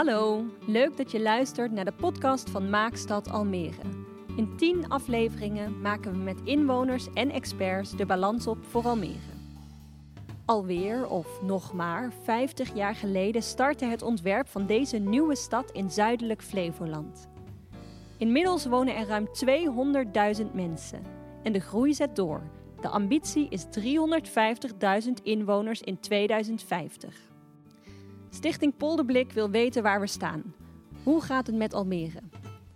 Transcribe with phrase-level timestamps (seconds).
[0.00, 3.82] Hallo, leuk dat je luistert naar de podcast van Maakstad Almere.
[4.36, 9.32] In 10 afleveringen maken we met inwoners en experts de balans op voor Almere.
[10.44, 15.90] Alweer, of nog maar, 50 jaar geleden startte het ontwerp van deze nieuwe stad in
[15.90, 17.28] zuidelijk Flevoland.
[18.18, 19.28] Inmiddels wonen er ruim
[20.40, 21.02] 200.000 mensen.
[21.42, 22.42] En de groei zet door.
[22.80, 27.29] De ambitie is 350.000 inwoners in 2050.
[28.32, 30.54] Stichting Polderblik wil weten waar we staan.
[31.02, 32.20] Hoe gaat het met Almere?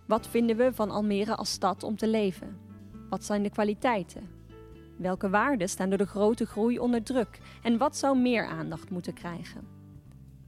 [0.06, 2.58] Wat vinden we van Almere als stad om te leven?
[3.10, 4.30] Wat zijn de kwaliteiten?
[4.96, 7.38] Welke waarden staan door de grote groei onder druk?
[7.62, 9.66] En wat zou meer aandacht moeten krijgen?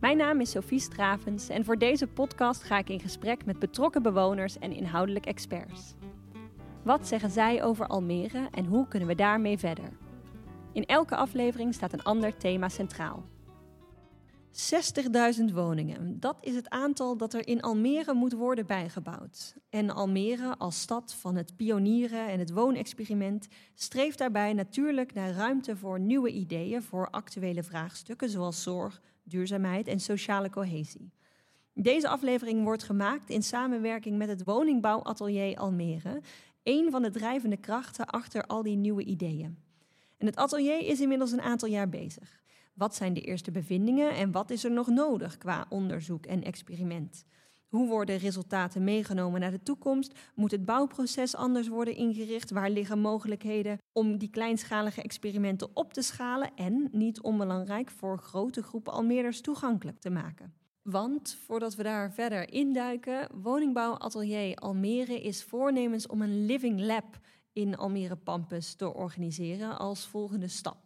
[0.00, 4.02] Mijn naam is Sophie Stravens en voor deze podcast ga ik in gesprek met betrokken
[4.02, 5.94] bewoners en inhoudelijk experts.
[6.82, 9.88] Wat zeggen zij over Almere en hoe kunnen we daarmee verder?
[10.72, 13.24] In elke aflevering staat een ander thema centraal.
[14.56, 16.20] 60.000 woningen.
[16.20, 19.56] Dat is het aantal dat er in Almere moet worden bijgebouwd.
[19.70, 25.76] En Almere als stad van het pionieren en het woonexperiment streeft daarbij natuurlijk naar ruimte
[25.76, 31.12] voor nieuwe ideeën voor actuele vraagstukken zoals zorg, duurzaamheid en sociale cohesie.
[31.72, 36.20] Deze aflevering wordt gemaakt in samenwerking met het woningbouwatelier Almere,
[36.62, 39.58] een van de drijvende krachten achter al die nieuwe ideeën.
[40.16, 42.44] En het atelier is inmiddels een aantal jaar bezig.
[42.76, 47.24] Wat zijn de eerste bevindingen en wat is er nog nodig qua onderzoek en experiment?
[47.68, 50.18] Hoe worden resultaten meegenomen naar de toekomst?
[50.34, 52.50] Moet het bouwproces anders worden ingericht?
[52.50, 58.62] Waar liggen mogelijkheden om die kleinschalige experimenten op te schalen en, niet onbelangrijk, voor grote
[58.62, 60.54] groepen Almeerders toegankelijk te maken?
[60.82, 67.18] Want voordat we daar verder induiken, woningbouwatelier Almere is voornemens om een living lab
[67.52, 70.85] in Almere Pampus te organiseren als volgende stap.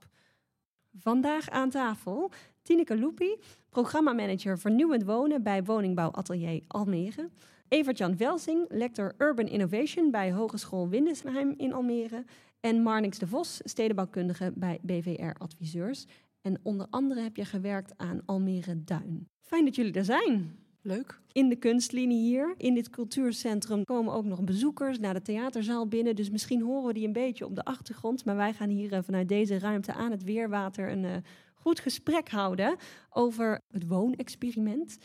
[0.98, 2.30] Vandaag aan tafel
[2.62, 3.38] Tineke Loepie,
[3.69, 7.30] programmamanager vernieuwend wonen bij woningbouwatelier Almere.
[7.69, 12.25] Evert-Jan Welsing, lector Urban Innovation bij Hogeschool Windesheim in Almere.
[12.60, 16.06] En Marnix de Vos, stedenbouwkundige bij BVR Adviseurs.
[16.41, 19.28] En onder andere heb je gewerkt aan Almere Duin.
[19.41, 20.59] Fijn dat jullie er zijn.
[20.82, 21.20] Leuk.
[21.32, 26.16] In de kunstlinie hier, in dit cultuurcentrum, komen ook nog bezoekers naar de theaterzaal binnen.
[26.16, 28.24] Dus misschien horen we die een beetje op de achtergrond.
[28.24, 31.16] Maar wij gaan hier eh, vanuit deze ruimte aan het Weerwater een uh,
[31.54, 32.76] goed gesprek houden
[33.10, 34.98] over het woonexperiment.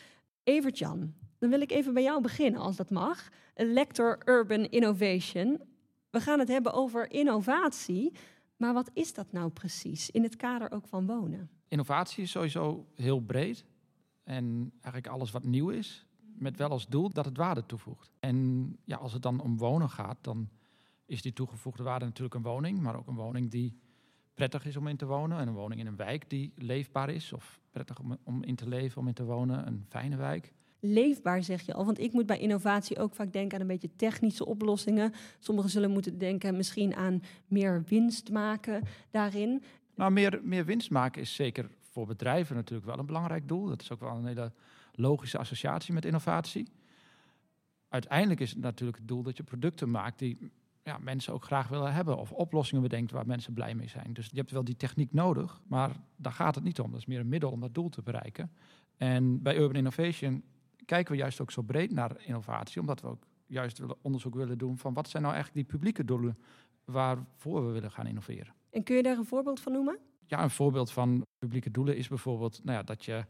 [0.44, 3.30] Evert-Jan, dan wil ik even bij jou beginnen, als dat mag.
[3.56, 5.62] Lector Urban Innovation.
[6.10, 8.12] We gaan het hebben over innovatie.
[8.58, 11.50] Maar wat is dat nou precies in het kader ook van wonen?
[11.68, 13.66] Innovatie is sowieso heel breed.
[14.26, 16.06] En eigenlijk alles wat nieuw is,
[16.38, 18.12] met wel als doel dat het waarde toevoegt.
[18.20, 20.50] En ja, als het dan om wonen gaat, dan
[21.06, 23.78] is die toegevoegde waarde natuurlijk een woning, maar ook een woning die
[24.34, 25.40] prettig is om in te wonen.
[25.40, 28.68] En een woning in een wijk die leefbaar is, of prettig om, om in te
[28.68, 30.54] leven, om in te wonen, een fijne wijk.
[30.80, 33.96] Leefbaar zeg je al, want ik moet bij innovatie ook vaak denken aan een beetje
[33.96, 35.14] technische oplossingen.
[35.40, 39.64] Sommigen zullen moeten denken misschien aan meer winst maken daarin.
[39.96, 43.66] Nou, meer, meer winst maken is zeker voor bedrijven natuurlijk wel een belangrijk doel.
[43.66, 44.52] Dat is ook wel een hele
[44.92, 46.68] logische associatie met innovatie.
[47.90, 50.52] Uiteindelijk is het natuurlijk het doel dat je producten maakt die
[50.84, 52.18] ja, mensen ook graag willen hebben.
[52.18, 54.14] Of oplossingen bedenkt waar mensen blij mee zijn.
[54.14, 56.92] Dus je hebt wel die techniek nodig, maar daar gaat het niet om.
[56.92, 58.52] Dat is meer een middel om dat doel te bereiken.
[58.98, 60.44] En bij Urban Innovation
[60.86, 64.78] kijken we juist ook zo breed naar innovatie, omdat we ook juist onderzoek willen doen
[64.78, 66.38] van wat zijn nou eigenlijk die publieke doelen
[66.86, 68.54] waarvoor we willen gaan innoveren.
[68.70, 70.00] En kun je daar een voorbeeld van noemen?
[70.26, 73.26] Ja, een voorbeeld van publieke doelen is bijvoorbeeld nou ja, dat je,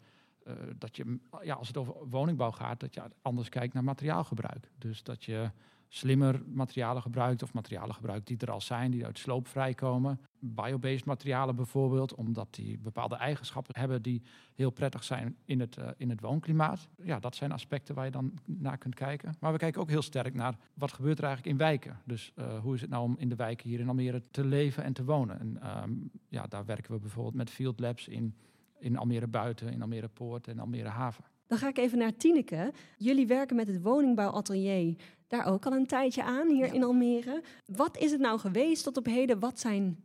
[0.47, 4.71] uh, dat je ja, als het over woningbouw gaat, dat je anders kijkt naar materiaalgebruik.
[4.77, 5.51] Dus dat je
[5.87, 10.19] slimmer materialen gebruikt of materialen gebruikt die er al zijn, die uit sloop vrijkomen.
[10.39, 14.21] Biobased materialen bijvoorbeeld, omdat die bepaalde eigenschappen hebben die
[14.55, 16.87] heel prettig zijn in het, uh, in het woonklimaat.
[17.03, 19.35] Ja, dat zijn aspecten waar je dan naar kunt kijken.
[19.39, 21.99] Maar we kijken ook heel sterk naar wat gebeurt er eigenlijk in wijken.
[22.03, 24.83] Dus uh, hoe is het nou om in de wijken hier in Almere te leven
[24.83, 25.39] en te wonen?
[25.39, 28.35] En um, ja, daar werken we bijvoorbeeld met field labs in,
[28.79, 31.23] in Almere Buiten, in Almere Poort en Almere Haven.
[31.47, 32.73] Dan ga ik even naar Tineke.
[32.97, 34.95] Jullie werken met het woningbouwatelier
[35.27, 37.43] daar ook al een tijdje aan hier in Almere.
[37.65, 39.39] Wat is het nou geweest tot op heden?
[39.39, 40.03] Wat zijn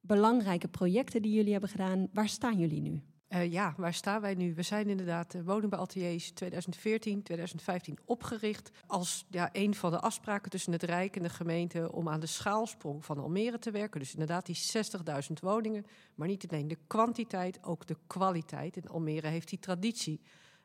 [0.00, 2.08] belangrijke projecten die jullie hebben gedaan?
[2.12, 3.02] Waar staan jullie nu?
[3.28, 4.54] Uh, ja, waar staan wij nu?
[4.54, 10.72] We zijn inderdaad de woningbouwateliers 2014, 2015 opgericht als ja, een van de afspraken tussen
[10.72, 14.00] het Rijk en de gemeente om aan de schaalsprong van Almere te werken.
[14.00, 14.56] Dus inderdaad die
[15.28, 18.76] 60.000 woningen, maar niet alleen de kwantiteit, ook de kwaliteit.
[18.76, 20.20] En Almere heeft die traditie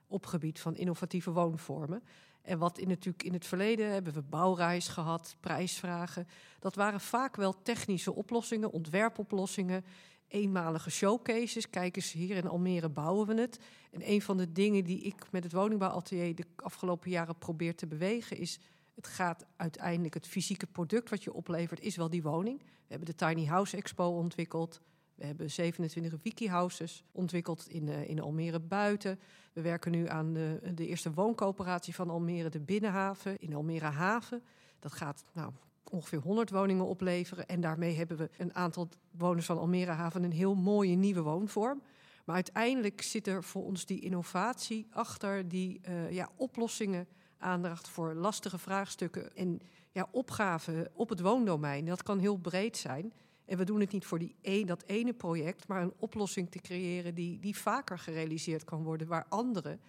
[0.07, 2.03] op gebied van innovatieve woonvormen.
[2.43, 6.27] En wat in, natuurlijk in het verleden hebben we bouwreis gehad, prijsvragen.
[6.59, 9.85] Dat waren vaak wel technische oplossingen, ontwerpoplossingen.
[10.27, 11.69] eenmalige showcases.
[11.69, 13.59] Kijk eens, hier in Almere bouwen we het.
[13.91, 17.87] En een van de dingen die ik met het woningbouwatelier de afgelopen jaren probeer te
[17.87, 18.59] bewegen is...
[18.95, 22.59] Het gaat uiteindelijk, het fysieke product wat je oplevert, is wel die woning.
[22.59, 24.81] We hebben de Tiny House Expo ontwikkeld.
[25.15, 29.19] We hebben 27 wikihouses ontwikkeld in, uh, in Almere buiten.
[29.53, 34.43] We werken nu aan de, de, eerste wooncoöperatie van Almere, de Binnenhaven, in Almere Haven.
[34.79, 35.51] Dat gaat nou,
[35.89, 37.47] ongeveer 100 woningen opleveren.
[37.47, 41.81] En daarmee hebben we een aantal woners van Almere Haven een heel mooie nieuwe woonvorm.
[42.25, 47.07] Maar uiteindelijk zit er voor ons die innovatie achter, die uh, ja, oplossingen
[47.37, 49.59] aandacht voor lastige vraagstukken en
[49.91, 51.85] ja, opgaven op het woondomein.
[51.85, 53.13] Dat kan heel breed zijn.
[53.45, 56.59] En we doen het niet voor die een, dat ene project, maar een oplossing te
[56.59, 59.81] creëren die, die vaker gerealiseerd kan worden, waar anderen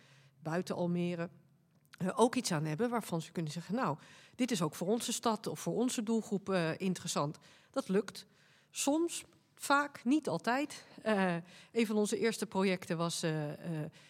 [0.42, 1.28] buiten Almere
[1.98, 3.98] uh, ook iets aan hebben waarvan ze kunnen zeggen: Nou,
[4.34, 7.38] dit is ook voor onze stad of voor onze doelgroep uh, interessant.
[7.70, 8.26] Dat lukt.
[8.70, 9.24] Soms,
[9.54, 10.84] vaak, niet altijd.
[11.06, 11.34] Uh,
[11.72, 13.20] een van onze eerste projecten was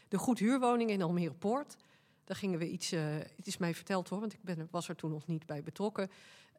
[0.08, 1.76] de goedhuurwoning in Almere Poort.
[2.24, 5.10] Daar gingen we iets, het is mij verteld hoor, want ik ben, was er toen
[5.10, 6.10] nog niet bij betrokken.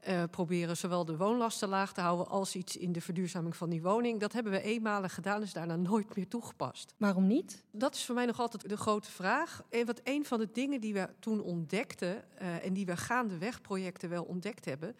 [0.09, 3.81] Uh, proberen zowel de woonlasten laag te houden als iets in de verduurzaming van die
[3.81, 4.19] woning.
[4.19, 6.93] Dat hebben we eenmalig gedaan, is daarna nooit meer toegepast.
[6.97, 7.63] Waarom niet?
[7.71, 9.63] Dat is voor mij nog altijd de grote vraag.
[9.69, 13.61] En wat een van de dingen die we toen ontdekten uh, en die we gaandeweg
[13.61, 14.95] projecten wel ontdekt hebben,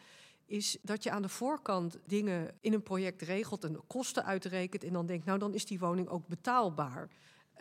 [0.46, 4.94] is dat je aan de voorkant dingen in een project regelt en kosten uitrekent en
[4.94, 7.10] dan denkt, nou dan is die woning ook betaalbaar.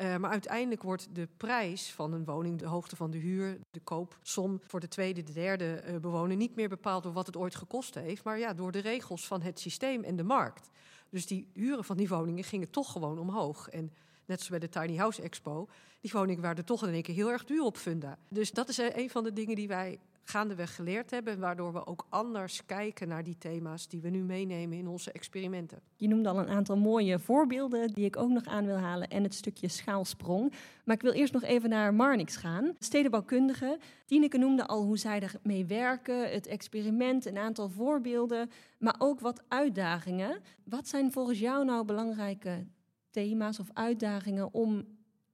[0.00, 3.80] Uh, maar uiteindelijk wordt de prijs van een woning, de hoogte van de huur, de
[3.80, 7.54] koopsom voor de tweede, de derde uh, bewoner niet meer bepaald door wat het ooit
[7.54, 10.70] gekost heeft, maar ja, door de regels van het systeem en de markt.
[11.10, 13.68] Dus die huren van die woningen gingen toch gewoon omhoog.
[13.68, 13.92] En
[14.24, 15.68] net zoals bij de Tiny House Expo,
[16.00, 18.18] die woningen waren toch in één keer heel erg duur op funda.
[18.28, 21.38] Dus dat is een van de dingen die wij gaandeweg geleerd hebben.
[21.38, 25.80] Waardoor we ook anders kijken naar die thema's die we nu meenemen in onze experimenten.
[25.96, 29.08] Je noemde al een aantal mooie voorbeelden die ik ook nog aan wil halen.
[29.08, 30.52] En het stukje schaalsprong.
[30.84, 32.74] Maar ik wil eerst nog even naar Marnix gaan.
[32.78, 33.78] Stedenbouwkundige.
[34.06, 36.30] Tineke noemde al hoe zij ermee werken.
[36.30, 38.50] Het experiment, een aantal voorbeelden.
[38.78, 40.40] Maar ook wat uitdagingen.
[40.64, 42.66] Wat zijn volgens jou nou belangrijke
[43.10, 44.84] thema's of uitdagingen om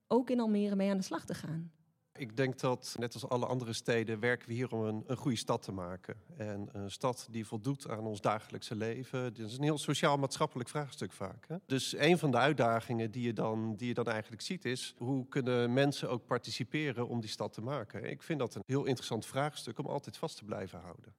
[0.08, 1.70] ook in Almere mee aan de slag te gaan?
[2.20, 5.36] Ik denk dat, net als alle andere steden, werken we hier om een, een goede
[5.36, 6.14] stad te maken.
[6.36, 9.34] En een stad die voldoet aan ons dagelijkse leven.
[9.34, 11.44] Dit is een heel sociaal-maatschappelijk vraagstuk vaak.
[11.48, 11.56] Hè?
[11.66, 14.94] Dus een van de uitdagingen die je, dan, die je dan eigenlijk ziet is...
[14.98, 18.10] hoe kunnen mensen ook participeren om die stad te maken?
[18.10, 21.14] Ik vind dat een heel interessant vraagstuk om altijd vast te blijven houden.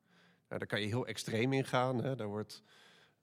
[0.48, 2.03] Nou, daar kan je heel extreem in gaan.
[2.03, 2.15] Hè?
[2.15, 2.63] Daar wordt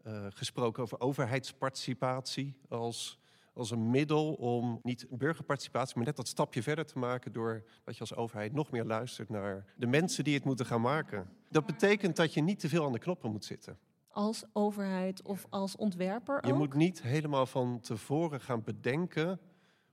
[0.06, 3.18] uh, gesproken over overheidsparticipatie als
[3.58, 7.94] als een middel om niet burgerparticipatie, maar net dat stapje verder te maken door dat
[7.94, 11.30] je als overheid nog meer luistert naar de mensen die het moeten gaan maken.
[11.50, 13.78] Dat betekent dat je niet te veel aan de knoppen moet zitten.
[14.08, 16.58] Als overheid of als ontwerper Je ook?
[16.58, 19.40] moet niet helemaal van tevoren gaan bedenken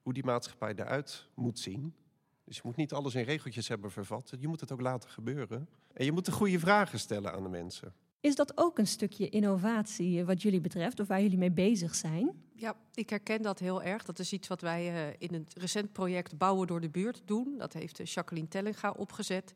[0.01, 1.95] hoe die maatschappij eruit moet zien.
[2.43, 4.33] Dus je moet niet alles in regeltjes hebben vervat.
[4.39, 5.69] Je moet het ook laten gebeuren.
[5.93, 7.93] En je moet de goede vragen stellen aan de mensen.
[8.25, 12.43] Is dat ook een stukje innovatie wat jullie betreft, of waar jullie mee bezig zijn?
[12.53, 14.03] Ja, ik herken dat heel erg.
[14.03, 17.55] Dat is iets wat wij uh, in het recent project Bouwen door de Buurt doen.
[17.57, 19.53] Dat heeft uh, Jacqueline Tellinga opgezet.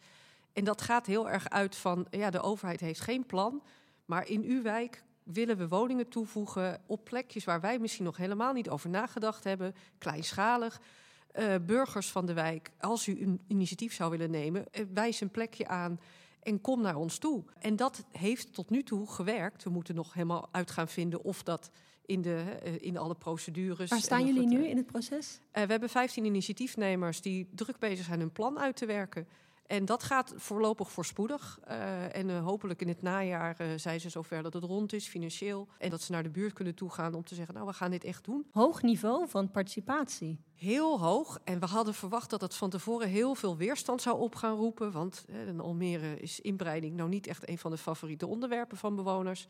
[0.54, 3.64] En dat gaat heel erg uit van, ja, de overheid heeft geen plan.
[4.06, 8.54] Maar in uw wijk willen we woningen toevoegen op plekjes waar wij misschien nog helemaal
[8.54, 9.76] niet over nagedacht hebben.
[9.98, 10.82] Kleinschalig.
[11.62, 16.00] Burgers van de wijk, als u een initiatief zou willen nemen, wijs een plekje aan
[16.44, 17.44] en kom naar ons toe.
[17.60, 19.64] En dat heeft tot nu toe gewerkt.
[19.64, 21.72] We moeten nog helemaal uit gaan vinden of dat
[22.06, 23.90] in, de, uh, in alle procedures.
[23.90, 25.40] Waar staan jullie nu in het proces?
[25.42, 29.28] Uh, we hebben 15 initiatiefnemers die druk bezig zijn hun plan uit te werken.
[29.70, 31.60] En dat gaat voorlopig voorspoedig.
[31.68, 35.08] Uh, en uh, hopelijk in het najaar uh, zijn ze zover dat het rond is,
[35.08, 35.68] financieel.
[35.78, 38.04] En dat ze naar de buurt kunnen toegaan om te zeggen, nou, we gaan dit
[38.04, 38.46] echt doen.
[38.52, 40.40] Hoog niveau van participatie.
[40.56, 41.40] Heel hoog.
[41.44, 44.92] En we hadden verwacht dat het van tevoren heel veel weerstand zou op gaan roepen.
[44.92, 49.48] Want in Almere is inbreiding nou niet echt een van de favoriete onderwerpen van bewoners.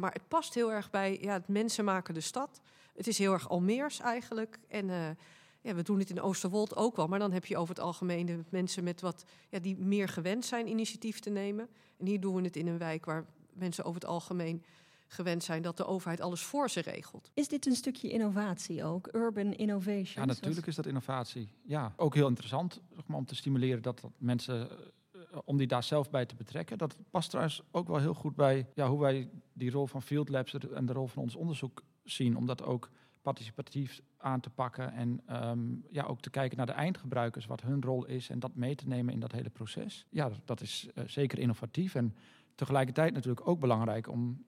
[0.00, 2.60] maar het past heel erg bij ja, het mensen maken de stad.
[2.96, 4.58] Het is heel erg Almeers eigenlijk.
[4.68, 5.16] En
[5.62, 8.26] ja, we doen het in Oosterwold ook wel, maar dan heb je over het algemeen
[8.26, 11.68] de mensen met wat, ja, die meer gewend zijn initiatief te nemen.
[11.98, 14.64] En hier doen we het in een wijk waar mensen over het algemeen
[15.06, 17.30] gewend zijn dat de overheid alles voor ze regelt.
[17.34, 19.08] Is dit een stukje innovatie ook?
[19.14, 20.06] Urban innovation?
[20.14, 21.48] Ja, natuurlijk is dat innovatie.
[21.62, 24.68] Ja, ook heel interessant zeg maar, om te stimuleren dat, dat mensen,
[25.12, 26.78] uh, om die daar zelf bij te betrekken.
[26.78, 30.28] Dat past trouwens ook wel heel goed bij ja, hoe wij die rol van Field
[30.28, 32.36] Labs en de rol van ons onderzoek zien.
[32.36, 32.90] Omdat ook
[33.22, 37.82] participatief aan te pakken en um, ja, ook te kijken naar de eindgebruikers, wat hun
[37.82, 40.06] rol is en dat mee te nemen in dat hele proces.
[40.10, 42.14] Ja, dat is uh, zeker innovatief en
[42.54, 44.44] tegelijkertijd natuurlijk ook belangrijk om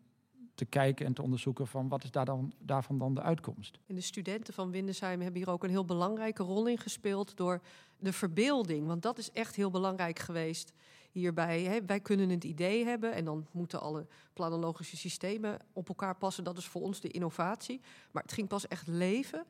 [0.54, 3.78] te kijken en te onderzoeken van wat is daar dan, daarvan dan de uitkomst.
[3.86, 7.60] En de studenten van Windesheim hebben hier ook een heel belangrijke rol in gespeeld door
[7.98, 8.86] de verbeelding.
[8.86, 10.72] Want dat is echt heel belangrijk geweest
[11.12, 11.62] hierbij.
[11.62, 11.84] Hè.
[11.84, 16.44] Wij kunnen het idee hebben en dan moeten alle planologische systemen op elkaar passen.
[16.44, 17.80] Dat is voor ons de innovatie.
[18.10, 19.46] Maar het ging pas echt leven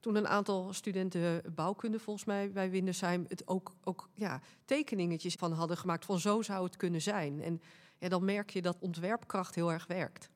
[0.00, 5.52] toen een aantal studenten bouwkunde volgens mij bij Windesheim het ook, ook ja, tekeningetjes van
[5.52, 7.42] hadden gemaakt van zo zou het kunnen zijn.
[7.42, 7.60] En
[7.98, 10.30] ja, dan merk je dat ontwerpkracht heel erg werkt.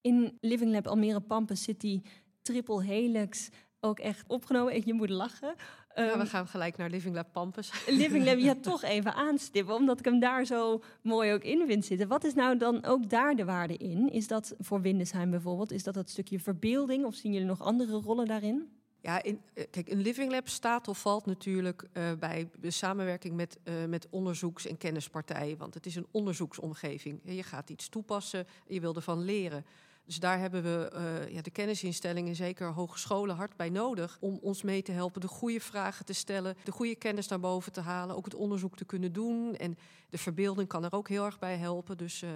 [0.00, 2.02] In Living Lab Almere Pampus zit die
[2.42, 3.48] triple helix
[3.80, 4.72] ook echt opgenomen.
[4.72, 5.54] En je moet lachen.
[5.94, 7.72] Ja, we gaan gelijk naar Living Lab Pampus.
[7.86, 11.84] Living Lab, ja, toch even aanstippen, omdat ik hem daar zo mooi ook in vind
[11.84, 12.08] zitten.
[12.08, 14.12] Wat is nou dan ook daar de waarde in?
[14.12, 17.92] Is dat voor Windesheim bijvoorbeeld, is dat dat stukje verbeelding of zien jullie nog andere
[17.92, 18.78] rollen daarin?
[19.00, 23.36] Ja, in, eh, kijk, een Living Lab staat of valt natuurlijk eh, bij de samenwerking
[23.36, 25.58] met, eh, met onderzoeks- en kennispartijen.
[25.58, 27.20] Want het is een onderzoeksomgeving.
[27.24, 29.64] Je gaat iets toepassen, je wil ervan leren.
[30.08, 34.16] Dus daar hebben we eh, ja, de kennisinstellingen, zeker hogescholen, hard bij nodig.
[34.20, 37.72] Om ons mee te helpen de goede vragen te stellen, de goede kennis naar boven
[37.72, 39.56] te halen, ook het onderzoek te kunnen doen.
[39.56, 39.78] En
[40.10, 41.96] de verbeelding kan er ook heel erg bij helpen.
[41.96, 42.30] Dus eh,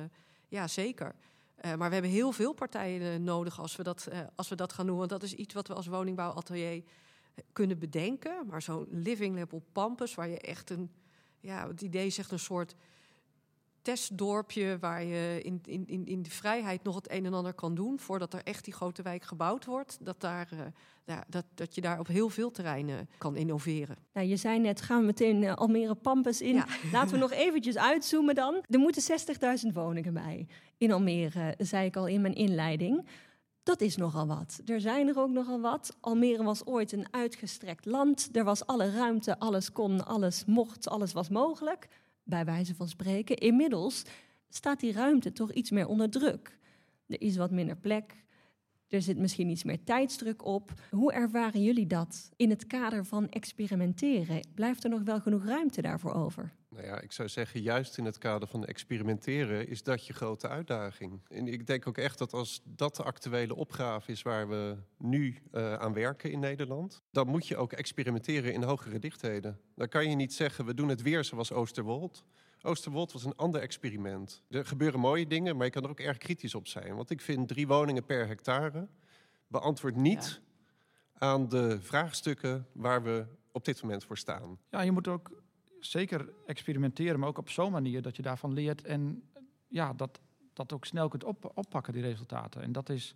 [0.49, 1.15] ja, zeker.
[1.55, 4.87] Eh, maar we hebben heel veel partijen nodig als we, dat, als we dat gaan
[4.87, 4.99] doen.
[4.99, 6.83] Want dat is iets wat we als woningbouwatelier
[7.53, 8.47] kunnen bedenken.
[8.47, 10.91] Maar zo'n living lab op Pampus, waar je echt een...
[11.41, 12.75] Ja, het idee echt een soort
[13.83, 14.79] testdorpje...
[14.81, 17.99] waar je in, in, in, in de vrijheid nog het een en ander kan doen...
[17.99, 19.99] voordat er echt die grote wijk gebouwd wordt.
[20.01, 20.49] Dat, daar,
[21.05, 23.97] ja, dat, dat je daar op heel veel terreinen kan innoveren.
[24.13, 26.55] Nou, je zei net, gaan we meteen eh, Almere Pampus in.
[26.55, 26.67] Ja.
[26.93, 28.65] Laten we nog eventjes uitzoomen dan.
[28.69, 29.03] Er moeten
[29.67, 30.47] 60.000 woningen bij
[30.79, 33.07] in Almere, zei ik al in mijn inleiding.
[33.63, 34.61] Dat is nogal wat.
[34.65, 35.97] Er zijn er ook nogal wat.
[36.01, 38.29] Almere was ooit een uitgestrekt land.
[38.33, 41.89] Er was alle ruimte, alles kon, alles mocht, alles was mogelijk.
[42.23, 43.37] Bij wijze van spreken.
[43.37, 44.05] Inmiddels
[44.49, 46.59] staat die ruimte toch iets meer onder druk.
[47.07, 48.25] Er is wat minder plek.
[48.89, 50.73] Er zit misschien iets meer tijdsdruk op.
[50.91, 54.41] Hoe ervaren jullie dat in het kader van experimenteren?
[54.55, 56.53] Blijft er nog wel genoeg ruimte daarvoor over?
[56.73, 60.49] Nou ja, ik zou zeggen, juist in het kader van experimenteren is dat je grote
[60.49, 61.21] uitdaging.
[61.29, 65.39] En ik denk ook echt dat als dat de actuele opgave is waar we nu
[65.51, 69.61] eh, aan werken in Nederland, dan moet je ook experimenteren in hogere dichtheden.
[69.75, 72.25] Dan kan je niet zeggen, we doen het weer zoals Oosterwold.
[72.63, 74.43] Oosterwold was een ander experiment.
[74.49, 76.95] Er gebeuren mooie dingen, maar je kan er ook erg kritisch op zijn.
[76.97, 78.89] Want ik vind drie woningen per hectare
[79.47, 80.41] beantwoord niet
[81.13, 84.59] aan de vraagstukken waar we op dit moment voor staan.
[84.71, 85.43] Ja, je moet ook
[85.87, 89.23] zeker experimenteren, maar ook op zo'n manier dat je daarvan leert en
[89.69, 90.21] ja, dat,
[90.53, 92.63] dat ook snel kunt op, oppakken, die resultaten.
[92.63, 93.15] En dat is,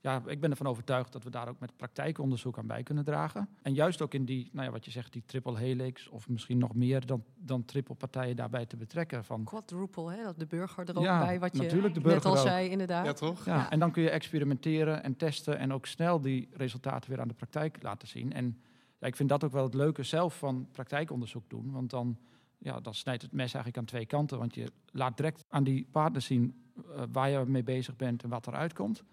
[0.00, 3.48] ja, ik ben ervan overtuigd dat we daar ook met praktijkonderzoek aan bij kunnen dragen.
[3.62, 6.58] En juist ook in die, nou ja, wat je zegt, die triple helix, of misschien
[6.58, 9.24] nog meer dan, dan triple partijen daarbij te betrekken.
[9.24, 12.08] Van, Quadruple, hè, dat de burger er ook Ja, bij, wat je natuurlijk, de net
[12.08, 12.46] burger al ook.
[12.46, 13.04] zei, inderdaad.
[13.04, 13.44] Ja, toch?
[13.44, 13.70] ja, Ja.
[13.70, 17.34] En dan kun je experimenteren en testen en ook snel die resultaten weer aan de
[17.34, 18.32] praktijk laten zien.
[18.32, 18.60] En
[18.98, 22.18] ja, ik vind dat ook wel het leuke zelf van praktijkonderzoek doen, want dan,
[22.58, 24.38] ja, dan snijdt het mes eigenlijk aan twee kanten.
[24.38, 28.28] Want je laat direct aan die partners zien eh, waar je mee bezig bent en
[28.28, 29.04] wat eruit komt.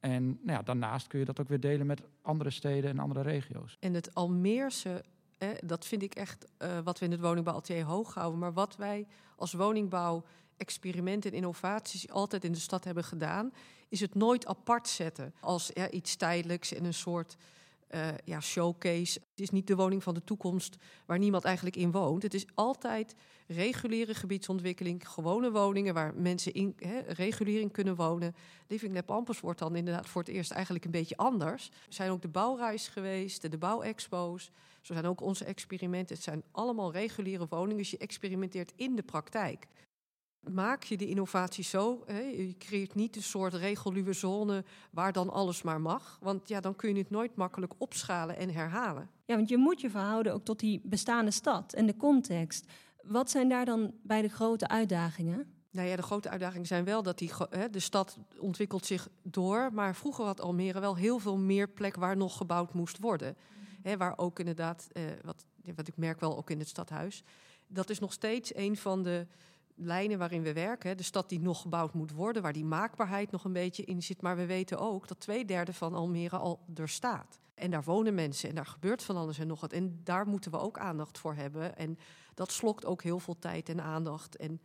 [0.00, 3.22] En nou ja, daarnaast kun je dat ook weer delen met andere steden en andere
[3.22, 3.76] regio's.
[3.80, 5.04] En het Almeerse,
[5.64, 8.38] dat vind ik echt eh, wat we in het woningbouwatelier hoog houden.
[8.38, 10.24] Maar wat wij als woningbouw
[10.56, 13.52] experimenten en innovaties altijd in de stad hebben gedaan,
[13.88, 17.36] is het nooit apart zetten als ja, iets tijdelijks en een soort
[17.92, 19.20] eh, ja, showcase.
[19.30, 22.22] Het is niet de woning van de toekomst waar niemand eigenlijk in woont.
[22.22, 23.14] Het is altijd
[23.46, 28.34] reguliere gebiedsontwikkeling, gewone woningen waar mensen in hè, regulier in kunnen wonen.
[28.68, 31.66] Living Lab Ampers wordt dan inderdaad voor het eerst eigenlijk een beetje anders.
[31.68, 34.50] Er zijn ook de bouwreis geweest, de bouwexpo's.
[34.80, 36.14] Zo zijn ook onze experimenten.
[36.14, 39.66] Het zijn allemaal reguliere woningen, dus je experimenteert in de praktijk.
[40.50, 45.30] Maak je de innovatie zo, hè, je creëert niet een soort reguliere zone waar dan
[45.30, 46.18] alles maar mag.
[46.20, 49.10] Want ja, dan kun je het nooit makkelijk opschalen en herhalen.
[49.24, 52.66] Ja, want je moet je verhouden ook tot die bestaande stad en de context.
[53.02, 55.52] Wat zijn daar dan bij de grote uitdagingen?
[55.70, 59.70] Nou ja, de grote uitdagingen zijn wel dat die, hè, de stad ontwikkelt zich door.
[59.72, 63.36] Maar vroeger had Almere wel heel veel meer plek waar nog gebouwd moest worden.
[63.82, 65.44] Hè, waar ook inderdaad, eh, wat,
[65.76, 67.22] wat ik merk wel ook in het stadhuis.
[67.66, 69.26] Dat is nog steeds een van de
[69.84, 70.96] lijnen waarin we werken.
[70.96, 74.22] De stad die nog gebouwd moet worden, waar die maakbaarheid nog een beetje in zit.
[74.22, 77.40] Maar we weten ook dat twee derde van Almere al er staat.
[77.54, 79.72] En daar wonen mensen en daar gebeurt van alles en nog wat.
[79.72, 81.76] En daar moeten we ook aandacht voor hebben.
[81.76, 81.98] En
[82.34, 84.60] dat slokt ook heel veel tijd en aandacht en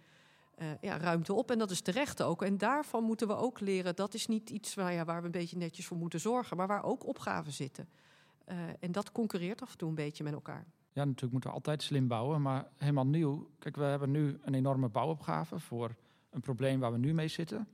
[0.56, 1.52] eh, ja, ruimte op.
[1.52, 2.42] En dat is terecht ook.
[2.42, 3.96] En daarvan moeten we ook leren.
[3.96, 6.68] Dat is niet iets waar, ja, waar we een beetje netjes voor moeten zorgen, maar
[6.68, 7.90] waar ook opgaven zitten.
[8.46, 10.66] Eh, en dat concurreert af en toe een beetje met elkaar.
[10.98, 13.50] Ja, natuurlijk moeten we altijd slim bouwen, maar helemaal nieuw.
[13.60, 15.96] Kijk, we hebben nu een enorme bouwopgave voor
[16.30, 17.58] een probleem waar we nu mee zitten.
[17.58, 17.68] Maar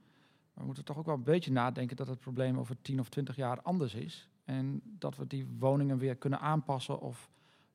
[0.53, 3.36] we moeten toch ook wel een beetje nadenken dat het probleem over 10 of 20
[3.36, 4.30] jaar anders is.
[4.44, 7.30] En dat we die woningen weer kunnen aanpassen of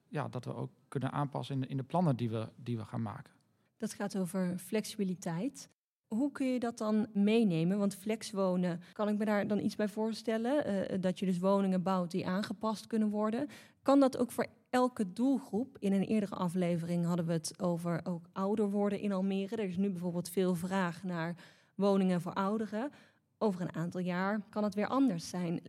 [0.09, 2.85] ja, dat we ook kunnen aanpassen in de, in de plannen die we, die we
[2.85, 3.33] gaan maken.
[3.77, 5.71] Dat gaat over flexibiliteit.
[6.07, 7.79] Hoe kun je dat dan meenemen?
[7.79, 10.91] Want flexwonen, kan ik me daar dan iets bij voorstellen?
[10.93, 13.49] Uh, dat je dus woningen bouwt die aangepast kunnen worden.
[13.83, 15.77] Kan dat ook voor elke doelgroep?
[15.79, 19.57] In een eerdere aflevering hadden we het over ook ouder worden in Almere.
[19.57, 21.35] Er is nu bijvoorbeeld veel vraag naar
[21.75, 22.91] woningen voor ouderen.
[23.39, 25.63] Over een aantal jaar kan het weer anders zijn.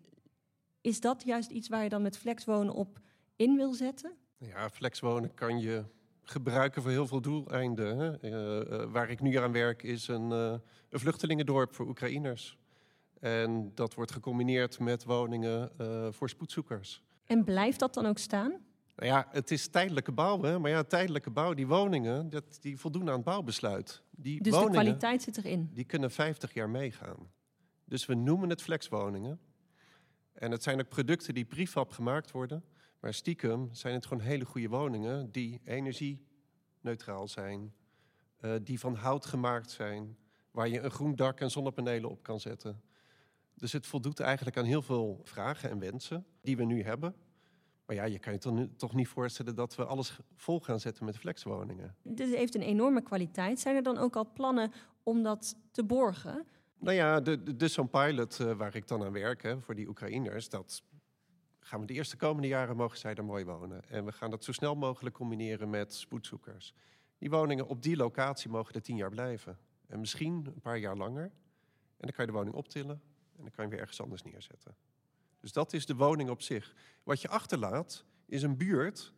[0.81, 2.99] Is dat juist iets waar je dan met flexwonen op
[3.35, 4.13] in wil zetten?
[4.37, 5.83] Ja, flexwonen kan je
[6.23, 7.97] gebruiken voor heel veel doeleinden.
[7.97, 8.23] Hè?
[8.23, 10.53] Uh, uh, waar ik nu aan werk is een, uh,
[10.89, 12.57] een vluchtelingendorp voor Oekraïners.
[13.19, 15.71] En dat wordt gecombineerd met woningen
[16.13, 17.03] voor spoedzoekers.
[17.25, 18.53] En blijft dat dan ook staan?
[18.99, 20.59] Nou ja, het is tijdelijke bouw, hè?
[20.59, 24.03] maar ja, tijdelijke bouw, die woningen, dat, die voldoen aan het bouwbesluit.
[24.11, 25.69] Die dus woningen, de kwaliteit zit erin?
[25.73, 27.31] Die kunnen 50 jaar meegaan.
[27.85, 29.39] Dus we noemen het flexwoningen.
[30.33, 32.63] En het zijn ook producten die prefab gemaakt worden.
[32.99, 37.73] Maar stiekem zijn het gewoon hele goede woningen die energie-neutraal zijn,
[38.41, 40.17] uh, die van hout gemaakt zijn,
[40.51, 42.81] waar je een groen dak en zonnepanelen op kan zetten.
[43.55, 47.15] Dus het voldoet eigenlijk aan heel veel vragen en wensen die we nu hebben.
[47.89, 51.05] Maar ja, je kan je toch, toch niet voorstellen dat we alles vol gaan zetten
[51.05, 51.95] met flexwoningen.
[52.03, 53.59] Dit heeft een enorme kwaliteit.
[53.59, 54.71] Zijn er dan ook al plannen
[55.03, 56.47] om dat te borgen?
[56.79, 57.19] Nou ja,
[57.55, 60.83] dus zo'n pilot uh, waar ik dan aan werk hè, voor die Oekraïners, dat
[61.59, 63.89] gaan we de eerste komende jaren mogen zij daar mooi wonen.
[63.89, 66.73] En we gaan dat zo snel mogelijk combineren met spoedzoekers.
[67.17, 69.57] Die woningen op die locatie mogen er tien jaar blijven.
[69.87, 71.23] En misschien een paar jaar langer.
[71.23, 71.31] En
[72.07, 73.01] dan kan je de woning optillen
[73.35, 74.75] en dan kan je weer ergens anders neerzetten.
[75.39, 76.73] Dus dat is de woning op zich.
[77.03, 79.13] Wat je achterlaat is een buurt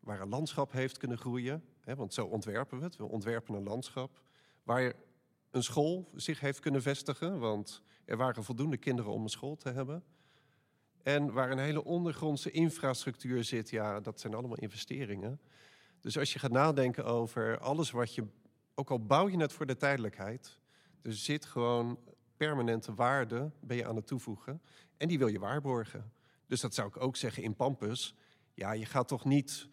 [0.00, 1.64] waar een landschap heeft kunnen groeien.
[1.80, 2.96] Hè, want zo ontwerpen we het.
[2.96, 4.22] We ontwerpen een landschap
[4.62, 4.92] waar
[5.50, 7.38] een school zich heeft kunnen vestigen.
[7.38, 10.04] Want er waren voldoende kinderen om een school te hebben.
[11.02, 15.40] En waar een hele ondergrondse infrastructuur zit, ja, dat zijn allemaal investeringen.
[16.00, 18.26] Dus als je gaat nadenken over alles wat je,
[18.74, 20.60] ook al bouw je het voor de tijdelijkheid,
[21.02, 21.98] er zit gewoon
[22.36, 24.62] permanente waarde ben je aan het toevoegen.
[24.96, 26.12] En die wil je waarborgen.
[26.46, 28.14] Dus dat zou ik ook zeggen in Pampus.
[28.54, 29.68] Ja, je gaat toch niet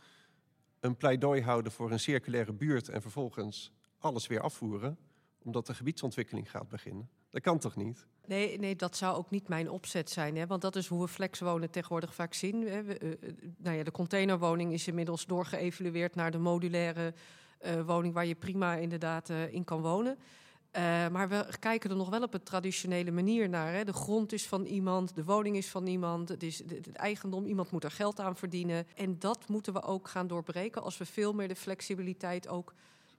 [0.80, 4.98] een pleidooi houden voor een circulaire buurt en vervolgens alles weer afvoeren,
[5.44, 7.10] omdat de gebiedsontwikkeling gaat beginnen.
[7.30, 8.08] Dat kan toch niet?
[8.26, 10.36] Nee, nee, dat zou ook niet mijn opzet zijn.
[10.36, 10.48] Hè?
[10.48, 12.68] Want dat is hoe we flexwonen tegenwoordig vaak zien.
[12.68, 12.84] Hè?
[12.84, 17.14] We, uh, nou ja, de containerwoning is inmiddels doorgeëvalueerd naar de modulaire
[17.66, 20.18] uh, woning waar je prima inderdaad uh, in kan wonen.
[21.12, 23.74] Maar we kijken er nog wel op een traditionele manier naar.
[23.74, 23.84] Hè?
[23.84, 27.72] De grond is van iemand, de woning is van iemand, het is het eigendom, iemand
[27.72, 28.88] moet er geld aan verdienen.
[28.96, 32.74] En dat moeten we ook gaan doorbreken als we veel meer de flexibiliteit ook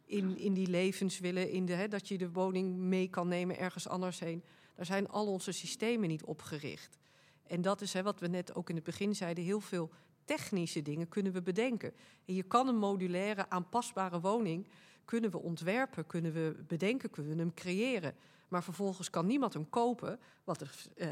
[0.04, 1.50] in, in die levens willen.
[1.50, 4.42] In de, hè, dat je de woning mee kan nemen ergens anders heen.
[4.74, 6.98] Daar zijn al onze systemen niet op gericht.
[7.46, 9.90] En dat is hè, wat we net ook in het begin zeiden, heel veel
[10.24, 11.92] technische dingen kunnen we bedenken.
[12.24, 14.66] En je kan een modulaire, aanpasbare woning
[15.12, 18.14] kunnen we ontwerpen, kunnen we bedenken, kunnen we hem creëren.
[18.48, 20.18] Maar vervolgens kan niemand hem kopen.
[20.44, 21.06] Wat er, uh,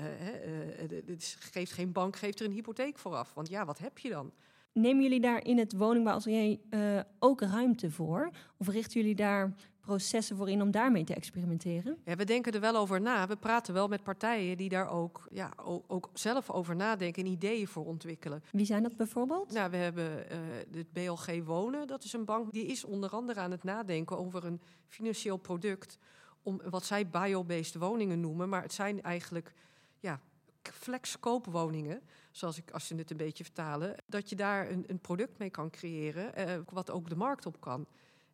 [1.07, 3.35] het geeft geen bank, geeft er een hypotheek vooraf.
[3.35, 4.33] Want ja, wat heb je dan?
[4.73, 8.31] Nemen jullie daar in het woningbouwatelier uh, ook ruimte voor?
[8.57, 9.55] Of richten jullie daar
[9.91, 11.99] processen voor in om daarmee te experimenteren?
[12.05, 13.27] Ja, we denken er wel over na.
[13.27, 15.53] We praten wel met partijen die daar ook, ja,
[15.87, 18.43] ook zelf over nadenken en ideeën voor ontwikkelen.
[18.53, 19.53] Wie zijn dat bijvoorbeeld?
[19.53, 20.39] Nou, we hebben uh,
[20.73, 21.87] het BLG Wonen.
[21.87, 25.99] Dat is een bank die is onder andere aan het nadenken over een financieel product.
[26.43, 28.49] Om wat zij biobased woningen noemen.
[28.49, 29.53] Maar het zijn eigenlijk
[29.99, 30.21] ja,
[30.63, 35.01] flex koopwoningen, zoals ik als je het een beetje vertalen, dat je daar een, een
[35.01, 37.87] product mee kan creëren, eh, wat ook de markt op kan.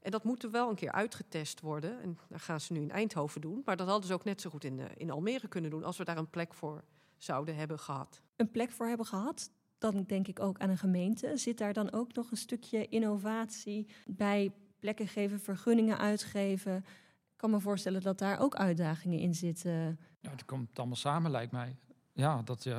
[0.07, 2.01] En dat moet er wel een keer uitgetest worden.
[2.03, 3.63] En dat gaan ze nu in Eindhoven doen.
[3.65, 5.97] Maar dat hadden ze ook net zo goed in, uh, in Almere kunnen doen, als
[5.97, 6.85] we daar een plek voor
[7.17, 8.23] zouden hebben gehad.
[8.37, 9.51] Een plek voor hebben gehad?
[9.79, 11.37] Dan denk ik ook aan een gemeente.
[11.37, 16.77] Zit daar dan ook nog een stukje innovatie bij plekken geven, vergunningen uitgeven?
[16.77, 19.99] Ik kan me voorstellen dat daar ook uitdagingen in zitten.
[20.21, 21.77] Ja, het komt allemaal samen, lijkt mij
[22.13, 22.71] ja, dat je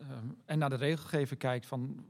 [0.00, 0.06] uh,
[0.44, 2.04] en naar de regelgever kijkt van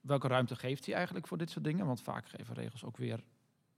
[0.00, 1.86] welke ruimte geeft hij eigenlijk voor dit soort dingen?
[1.86, 3.24] Want vaak geven regels ook weer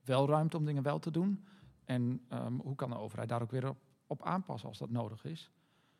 [0.05, 1.45] wel ruimte om dingen wel te doen.
[1.85, 3.73] En um, hoe kan de overheid daar ook weer
[4.07, 5.51] op, aanpassen als dat nodig is?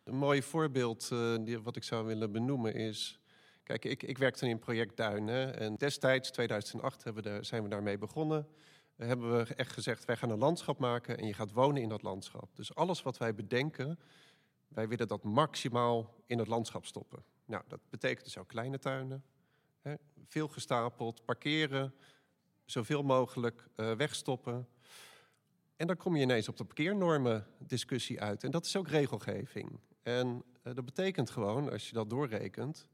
[0.04, 3.20] Een mooi voorbeeld uh, die, wat ik zou willen benoemen is.
[3.64, 5.60] Kijk, ik, ik werkte in project Duinen.
[5.60, 8.48] En destijds, 2008, hebben we zijn we daarmee begonnen.
[8.96, 12.02] Hebben we echt gezegd: wij gaan een landschap maken en je gaat wonen in dat
[12.02, 12.56] landschap.
[12.56, 14.00] Dus alles wat wij bedenken,
[14.68, 17.24] wij willen dat maximaal in het landschap stoppen.
[17.46, 19.24] Nou, dat betekent dus ook kleine tuinen.
[19.82, 19.94] Hè,
[20.26, 21.94] veel gestapeld, parkeren,
[22.66, 24.68] zoveel mogelijk uh, wegstoppen.
[25.76, 28.44] En dan kom je ineens op de parkeernormen discussie uit.
[28.44, 29.80] En dat is ook regelgeving.
[30.02, 30.28] En
[30.64, 32.88] uh, dat betekent gewoon, als je dat doorrekent,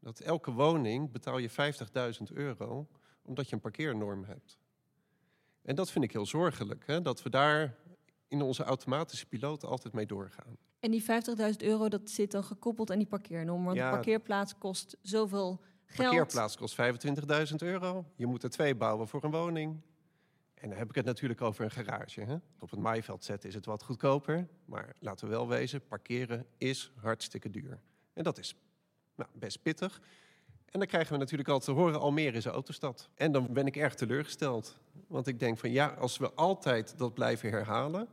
[0.00, 2.88] dat elke woning betaal je 50.000 euro
[3.22, 4.58] omdat je een parkeernorm hebt.
[5.62, 7.02] En dat vind ik heel zorgelijk, hè?
[7.02, 7.76] dat we daar
[8.28, 10.56] in onze automatische piloot altijd mee doorgaan.
[10.80, 11.06] En die 50.000
[11.56, 13.64] euro, dat zit dan gekoppeld aan die parkeernorm.
[13.64, 13.88] Want Ja.
[13.90, 16.08] de parkeerplaats kost zoveel geld.
[16.08, 16.76] parkeerplaats kost
[17.50, 18.04] 25.000 euro.
[18.14, 19.80] Je moet er twee bouwen voor een woning.
[20.54, 22.20] En dan heb ik het natuurlijk over een garage.
[22.20, 22.36] Hè?
[22.58, 24.48] Op het maaiveld zetten is het wat goedkoper.
[24.64, 27.80] Maar laten we wel wezen, parkeren is hartstikke duur.
[28.12, 28.54] En dat is
[29.14, 30.00] nou, best pittig.
[30.70, 33.08] En dan krijgen we natuurlijk altijd te horen, Almere is een autostad.
[33.14, 34.78] En dan ben ik erg teleurgesteld.
[35.06, 38.08] Want ik denk van ja, als we altijd dat blijven herhalen...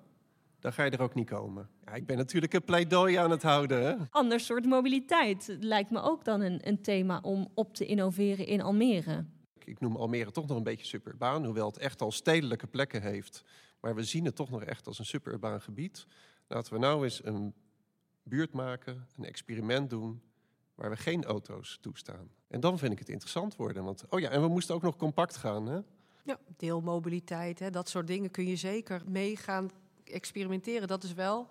[0.65, 1.69] dan ga je er ook niet komen.
[1.85, 3.85] Ja, ik ben natuurlijk een pleidooi aan het houden.
[3.85, 3.95] Hè?
[4.09, 8.45] Ander soort mobiliteit Het lijkt me ook dan een, een thema om op te innoveren
[8.45, 9.25] in Almere.
[9.63, 13.43] ik noem Almere toch nog een beetje suburbaan, hoewel het echt al stedelijke plekken heeft.
[13.81, 16.07] Maar we zien het toch nog echt als een suburbaan gebied.
[16.47, 17.53] Laten we nou eens een
[18.23, 20.21] buurt maken, een experiment doen,
[20.75, 22.29] waar we geen auto's toestaan.
[22.47, 23.83] En dan vind ik het interessant worden.
[23.83, 25.67] Want, oh ja, en we moesten ook nog compact gaan.
[25.67, 25.79] Hè?
[26.23, 29.69] Ja, deelmobiliteit, hè, dat soort dingen kun je zeker mee gaan
[30.09, 30.87] experimenteren.
[30.87, 31.47] Dat is wel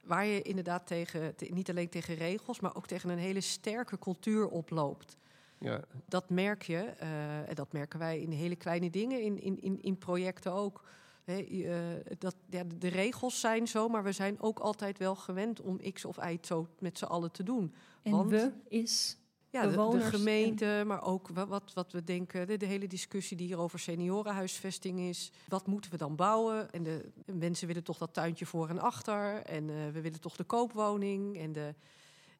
[0.00, 3.98] waar je inderdaad tegen, te- niet alleen tegen regels, maar ook tegen een hele sterke
[3.98, 5.16] cultuur oploopt.
[5.58, 9.62] Ja, Dat merk je, eh, en dat merken wij in hele kleine dingen, in, in,
[9.62, 10.84] in, in projecten ook.
[11.24, 15.60] Hè, eh, dat, ja, de regels zijn zo, maar we zijn ook altijd wel gewend
[15.60, 17.74] om X of Y zo met z'n allen te doen.
[18.02, 19.16] En Want- we is...
[19.52, 22.86] Ja, de, de Bewoners gemeente, maar ook wa- wat, wat we denken, de, de hele
[22.86, 25.32] discussie die hier over seniorenhuisvesting is.
[25.48, 26.72] Wat moeten we dan bouwen?
[26.72, 29.42] En de en mensen willen toch dat tuintje voor en achter.
[29.42, 31.38] En eh, we willen toch de koopwoning.
[31.38, 31.74] En, de,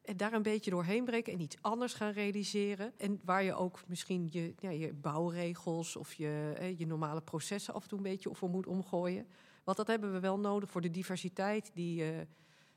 [0.01, 2.93] en daar een beetje doorheen breken en iets anders gaan realiseren.
[2.97, 7.73] En waar je ook misschien je, ja, je bouwregels of je, eh, je normale processen
[7.73, 9.27] af en toe een beetje voor moet omgooien.
[9.63, 12.09] Want dat hebben we wel nodig voor de diversiteit die, eh,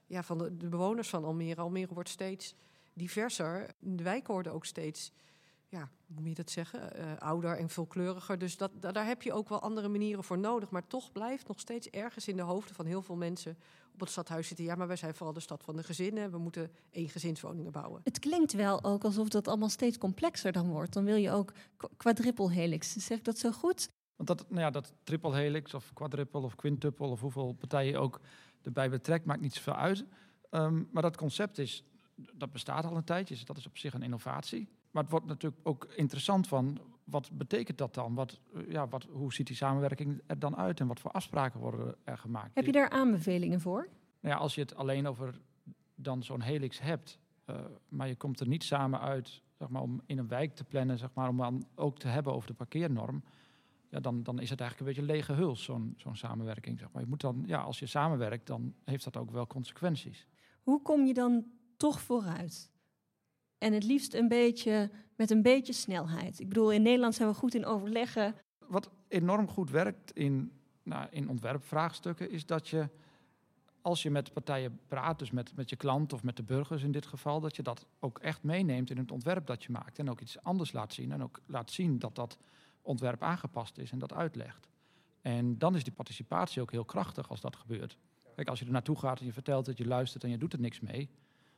[0.07, 1.61] ja, van de, de bewoners van Almere.
[1.61, 2.55] Almere wordt steeds
[2.97, 3.67] diverser.
[3.79, 5.13] De wijken worden ook steeds,
[5.69, 8.39] ja, hoe moet je dat zeggen, eh, ouder en veelkleuriger.
[8.39, 10.71] Dus dat, da- daar heb je ook wel andere manieren voor nodig.
[10.71, 13.57] Maar toch blijft nog steeds ergens in de hoofden van heel veel mensen
[13.93, 14.65] op het stadhuis zitten.
[14.65, 16.31] Ja, maar wij zijn vooral de stad van de gezinnen.
[16.31, 18.01] We moeten één gezinswoningen bouwen.
[18.05, 20.93] Het klinkt wel ook alsof dat allemaal steeds complexer dan wordt.
[20.93, 22.93] Dan wil je ook qu- quadruple helix.
[22.93, 23.89] Zeg ik dat zo goed?
[24.17, 27.99] Want dat, nou ja, dat triple helix of quadruple of quintuple of hoeveel partijen je
[27.99, 28.21] ook
[28.63, 30.05] erbij betrekt, maakt niet zoveel uit.
[30.51, 31.85] Ehm, maar dat concept is,
[32.35, 34.69] dat bestaat al een tijdje, dus dat is op zich een innovatie.
[34.91, 38.15] Maar het wordt natuurlijk ook interessant van, wat betekent dat dan?
[38.15, 41.61] Wat, eh, ja, wat, hoe ziet die samenwerking er dan uit en wat voor afspraken
[41.61, 42.55] worden er gemaakt?
[42.55, 43.89] Heb je daar aanbevelingen voor?
[44.21, 45.41] Nou ja, als je het alleen over
[45.95, 47.57] dan zo'n helix hebt, eh,
[47.89, 50.99] maar je komt er niet samen uit zeg maar, om in een wijk te plannen,
[50.99, 53.23] zeg maar, om dan ook te hebben over de parkeernorm,
[53.91, 56.79] ja, dan, dan is het eigenlijk een beetje lege huls, zo'n zo'n samenwerking.
[56.79, 57.03] Zeg maar.
[57.03, 60.27] je moet dan, ja, als je samenwerkt, dan heeft dat ook wel consequenties.
[60.63, 61.45] Hoe kom je dan
[61.77, 62.71] toch vooruit?
[63.59, 66.41] En het liefst een beetje met een beetje snelheid.
[66.41, 68.35] Ik bedoel, in Nederland zijn we goed in overleggen.
[68.59, 72.89] Wat enorm goed werkt in, nou, in ontwerpvraagstukken, is dat je,
[73.81, 76.93] als je met partijen praat, dus met, met je klant of met de burgers in
[76.93, 79.99] dit geval, dat je dat ook echt meeneemt in het ontwerp dat je maakt.
[79.99, 81.13] En ook iets anders laat zien.
[81.13, 82.39] En ook laat zien dat dat
[82.83, 84.69] ontwerp aangepast is en dat uitlegt.
[85.23, 87.97] En dan is die participatie ook heel krachtig als dat gebeurt.
[88.35, 90.53] Kijk, als je er naartoe gaat en je vertelt het, je luistert en je doet
[90.53, 91.09] er niks mee,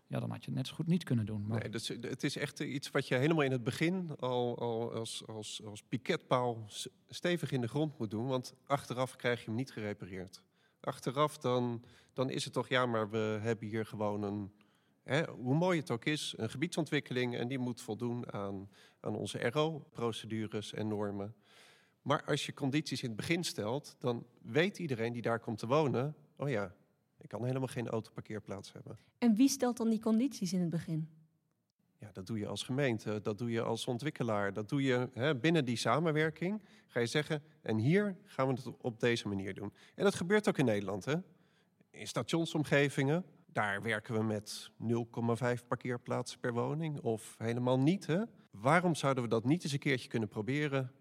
[0.09, 1.47] ja, dan had je het net zo goed niet kunnen doen.
[1.47, 5.27] Maar Nee, het is echt iets wat je helemaal in het begin al, al als,
[5.27, 6.67] als, als piketpaal
[7.09, 8.27] stevig in de grond moet doen.
[8.27, 10.43] Want achteraf krijg je hem niet gerepareerd.
[10.81, 14.53] Achteraf dan, dan is het toch, ja, maar we hebben hier gewoon een,
[15.03, 17.37] hè, hoe mooi het ook is, een gebiedsontwikkeling.
[17.37, 21.35] En die moet voldoen aan, aan onze RO-procedures en normen.
[22.03, 25.67] Maar als je condities in het begin stelt, dan weet iedereen die daar komt te
[25.67, 26.75] wonen, oh ja,
[27.21, 28.99] ik kan helemaal geen autoparkeerplaats hebben.
[29.19, 31.09] En wie stelt dan die condities in het begin?
[31.99, 35.37] Ja, dat doe je als gemeente, dat doe je als ontwikkelaar, dat doe je hè,
[35.37, 36.63] binnen die samenwerking.
[36.87, 39.73] Ga je zeggen, en hier gaan we het op deze manier doen.
[39.95, 41.05] En dat gebeurt ook in Nederland.
[41.05, 41.15] Hè?
[41.91, 44.71] In stationsomgevingen, daar werken we met
[45.59, 48.07] 0,5 parkeerplaatsen per woning of helemaal niet.
[48.07, 48.23] Hè?
[48.51, 50.93] Waarom zouden we dat niet eens een keertje kunnen proberen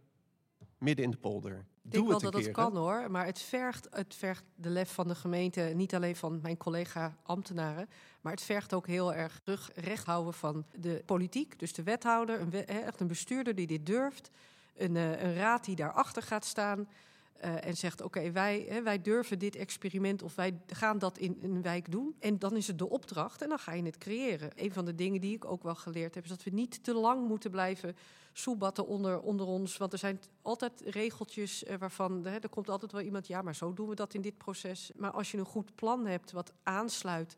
[0.78, 1.66] midden in de polder?
[1.84, 2.52] Ik denk wel dat hè?
[2.52, 6.40] kan hoor, maar het vergt, het vergt de lef van de gemeente, niet alleen van
[6.42, 7.90] mijn collega-ambtenaren,
[8.22, 12.42] maar het vergt ook heel erg terug recht houden van de politiek, dus de wethouder,
[12.42, 14.30] een echt een bestuurder die dit durft,
[14.76, 16.88] een, eh, een raad die daarachter gaat staan.
[17.44, 21.62] Uh, en zegt: Oké, wij, wij durven dit experiment of wij gaan dat in, een
[21.62, 22.16] wijk doen.
[22.20, 24.52] En dan is het de opdracht en dan ga je het creëren.
[24.56, 26.94] Een van de dingen die ik ook wel geleerd heb, is dat we niet te
[26.94, 27.96] lang moeten blijven
[28.34, 29.78] soebatten onder, onder ons.
[29.78, 33.28] Want er zijn altijd regeltjes uh, waarvan hè, er komt altijd wel iemand.
[33.28, 34.92] Ja, maar zo doen we dat in dit proces.
[34.96, 37.38] Maar als je een goed plan hebt wat aansluit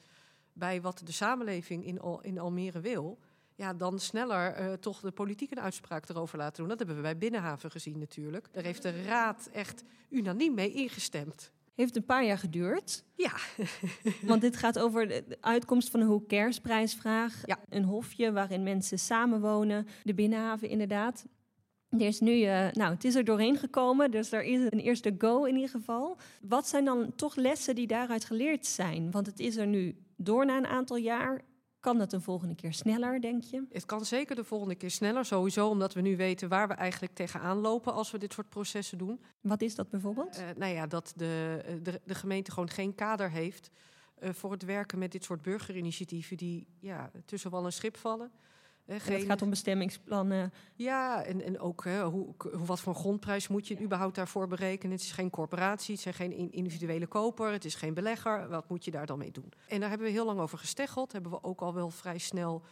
[0.54, 3.18] bij wat de samenleving in, Al, in Almere wil
[3.60, 6.68] ja, dan sneller uh, toch de politiek een uitspraak erover laten doen.
[6.68, 8.48] Dat hebben we bij Binnenhaven gezien natuurlijk.
[8.52, 11.52] Daar heeft de raad echt unaniem mee ingestemd.
[11.76, 13.04] Heeft een paar jaar geduurd.
[13.16, 13.32] Ja.
[14.22, 17.42] Want dit gaat over de uitkomst van een Who Cares prijsvraag.
[17.46, 17.60] Ja.
[17.70, 19.88] Een hofje waarin mensen samenwonen.
[20.04, 21.26] De Binnenhaven inderdaad.
[21.90, 25.16] Er is nu, uh, nou, het is er doorheen gekomen, dus er is een eerste
[25.18, 26.18] go in ieder geval.
[26.42, 29.12] Wat zijn dan toch lessen die daaruit geleerd zijn?
[29.12, 31.42] Want het is er nu door na een aantal jaar.
[31.80, 33.66] Kan dat de volgende keer sneller, denk je?
[33.72, 37.14] Het kan zeker de volgende keer sneller, sowieso omdat we nu weten waar we eigenlijk
[37.14, 39.22] tegenaan lopen als we dit soort processen doen.
[39.42, 40.40] Wat is dat bijvoorbeeld?
[40.40, 43.72] Uh, nou ja, dat de, de, de, gemeente gewoon geen kader heeft
[44.20, 48.32] uh, voor het werken met dit soort burgerinitiatieven die ja, tussen wal en schip vallen.
[48.98, 49.18] Geen...
[49.18, 50.54] Het gaat om bestemmingsplannen.
[50.76, 54.96] Ja, en, en ook hè, hoe, wat voor grondprijs moet je überhaupt daarvoor berekenen.
[54.96, 58.50] Het is geen corporatie, het is geen individuele koper, het is geen belegger.
[58.50, 59.54] Wat moet je daar dan mee doen?
[59.68, 61.12] En daar hebben we heel lang over gesteggeld.
[61.12, 62.64] Hebben we ook al wel vrij snel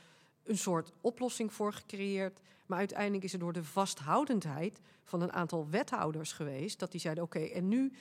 [0.44, 2.42] een soort oplossing voor gecreëerd.
[2.66, 6.80] Maar uiteindelijk is er door de vasthoudendheid van een aantal wethouders geweest...
[6.80, 7.94] dat die zeiden, oké, okay, en nu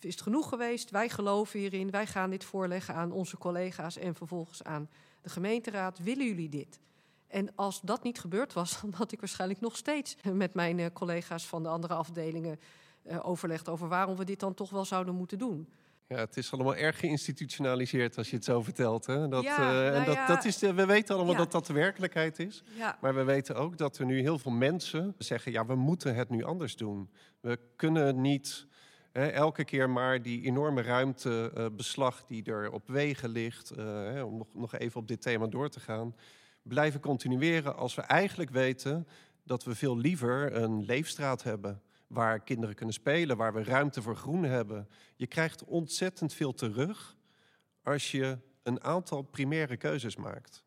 [0.00, 0.90] is het genoeg geweest.
[0.90, 3.96] Wij geloven hierin, wij gaan dit voorleggen aan onze collega's...
[3.96, 4.88] en vervolgens aan
[5.22, 5.98] de gemeenteraad.
[5.98, 6.80] Willen jullie dit?
[7.28, 10.86] En als dat niet gebeurd was, dan had ik waarschijnlijk nog steeds met mijn uh,
[10.92, 12.60] collega's van de andere afdelingen
[13.04, 15.68] uh, overlegd over waarom we dit dan toch wel zouden moeten doen.
[16.08, 19.06] Ja, het is allemaal erg geïnstitutionaliseerd als je het zo vertelt.
[19.06, 19.28] Hè?
[19.28, 21.38] Dat, ja, uh, nou en dat, ja, dat is de, we weten allemaal ja.
[21.38, 22.62] dat dat de werkelijkheid is.
[22.76, 22.98] Ja.
[23.00, 25.52] Maar we weten ook dat er nu heel veel mensen zeggen...
[25.52, 27.10] ja, we moeten het nu anders doen.
[27.40, 28.66] We kunnen niet
[29.12, 32.24] hè, elke keer maar die enorme ruimtebeslag...
[32.26, 35.80] die er op wegen ligt, hè, om nog, nog even op dit thema door te
[35.80, 36.14] gaan
[36.68, 39.06] blijven continueren als we eigenlijk weten
[39.42, 44.16] dat we veel liever een leefstraat hebben waar kinderen kunnen spelen, waar we ruimte voor
[44.16, 44.88] groen hebben.
[45.16, 47.16] Je krijgt ontzettend veel terug
[47.82, 50.64] als je een aantal primaire keuzes maakt.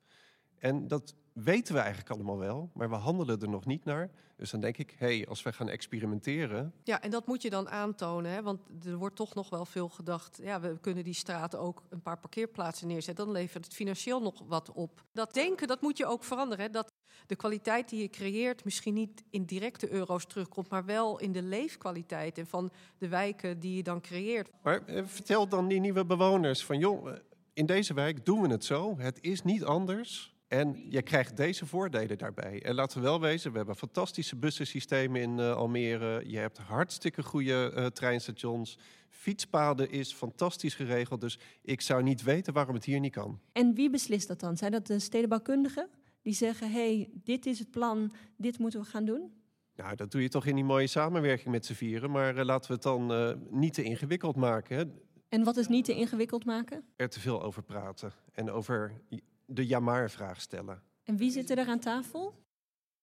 [0.58, 4.10] En dat weten we eigenlijk allemaal wel, maar we handelen er nog niet naar.
[4.36, 6.74] Dus dan denk ik, hé, hey, als we gaan experimenteren.
[6.84, 8.42] Ja, en dat moet je dan aantonen, hè?
[8.42, 10.40] want er wordt toch nog wel veel gedacht.
[10.42, 13.26] Ja, we kunnen die straten ook een paar parkeerplaatsen neerzetten.
[13.26, 15.04] Dan levert het financieel nog wat op.
[15.12, 16.66] Dat denken, dat moet je ook veranderen.
[16.66, 16.72] Hè?
[16.72, 16.92] Dat
[17.28, 21.42] de kwaliteit die je creëert misschien niet in directe euro's terugkomt, maar wel in de
[21.44, 24.50] leefkwaliteit en van de wijken die je dan creëert.
[24.64, 27.16] Maar eh, vertel dan die nieuwe bewoners van, joh,
[27.54, 28.98] in deze wijk doen we het zo.
[28.98, 30.38] Het is niet anders.
[30.50, 32.64] En je krijgt deze voordelen daarbij.
[32.64, 36.30] En laten we wel wezen, we hebben fantastische bussensystemen in uh, Almere.
[36.30, 38.78] Je hebt hartstikke goede uh, treinstations.
[39.10, 41.22] Fietspaden is fantastisch geregeld.
[41.22, 43.40] Dus ik zou niet weten waarom het hier niet kan.
[43.52, 44.58] En wie beslist dat dan?
[44.58, 45.90] Zijn dat de stedenbouwkundigen?
[46.22, 49.34] Die zeggen, hey, dit is het plan, dit moeten we gaan doen?
[49.76, 52.12] Nou, dat doe je toch in die mooie samenwerking met z'n vieren.
[52.12, 54.78] Maar uh, laten we het dan niet te ingewikkeld maken.
[54.78, 54.84] Hè?
[55.30, 56.84] En wat is niet te ingewikkeld maken?
[56.96, 58.12] Er te veel over praten.
[58.32, 59.02] En over
[59.50, 60.82] de ja-maar-vraag stellen.
[61.04, 62.34] En wie zit er aan tafel?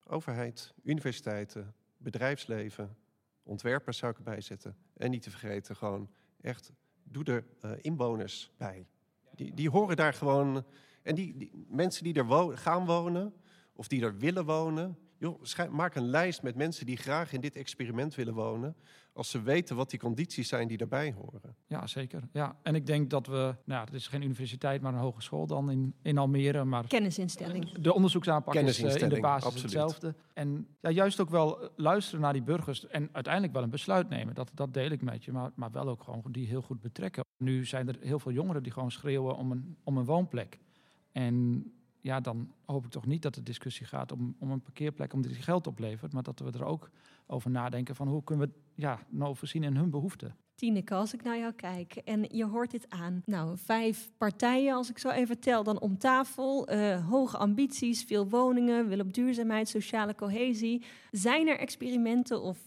[0.05, 2.97] Overheid, universiteiten, bedrijfsleven,
[3.43, 4.77] ontwerpers zou ik erbij zetten.
[4.95, 8.87] En niet te vergeten, gewoon echt, doe er uh, inwoners bij.
[9.35, 10.65] Die, die horen daar gewoon...
[11.03, 13.35] En die, die mensen die er wo gaan wonen,
[13.73, 14.99] of die er willen wonen...
[15.19, 18.77] Joh, maak een lijst met mensen die graag in dit experiment willen wonen.
[19.13, 21.57] Als ze weten wat die condities zijn die daarbij horen.
[21.67, 22.23] Ja, zeker.
[22.33, 25.71] Ja, en ik denk dat we, nou, het is geen universiteit, maar een hogeschool dan
[25.71, 26.65] in, in Almere.
[26.65, 27.73] Maar Kennisinstelling.
[27.73, 29.63] De onderzoeksaanpak is uh, in de basis absoluut.
[29.63, 30.15] hetzelfde.
[30.35, 34.35] En ja, juist ook wel luisteren naar die burgers en uiteindelijk wel een besluit nemen.
[34.35, 37.25] Dat, dat deel ik met je, maar, maar wel ook gewoon die heel goed betrekken.
[37.37, 40.59] Nu zijn er heel veel jongeren die gewoon schreeuwen om een, om een woonplek.
[41.13, 41.65] En
[42.07, 45.23] ja, dan hoop ik toch niet dat de discussie gaat om, om een parkeerplek, om
[45.23, 46.91] die geld oplevert, maar dat we er ook
[47.27, 50.37] over nadenken van hoe kunnen we ja, nou voorzien in hun behoeften.
[50.55, 53.23] Tineke, als ik naar jou kijk en je hoort dit aan.
[53.25, 56.73] Nou, vijf partijen, als ik zo even tel, dan om tafel.
[56.73, 60.85] Uh, hoge ambities, veel woningen, wil op duurzaamheid, sociale cohesie.
[61.11, 62.59] Zijn er experimenten of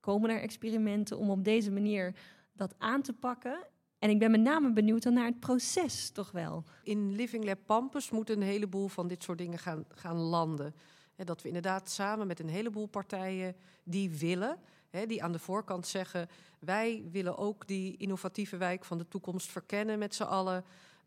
[0.00, 2.14] komen er experimenten om op deze manier
[2.52, 3.66] dat aan te pakken?
[3.98, 6.64] En ik ben met name benieuwd dan naar het proces toch wel.
[6.82, 10.74] In Living Lab Pampus moeten een heleboel van dit soort dingen gaan, gaan landen.
[11.16, 14.58] Dat we inderdaad samen met een heleboel partijen die willen,
[15.06, 19.98] die aan de voorkant zeggen: wij willen ook die innovatieve wijk van de toekomst verkennen
[19.98, 20.64] met z'n allen.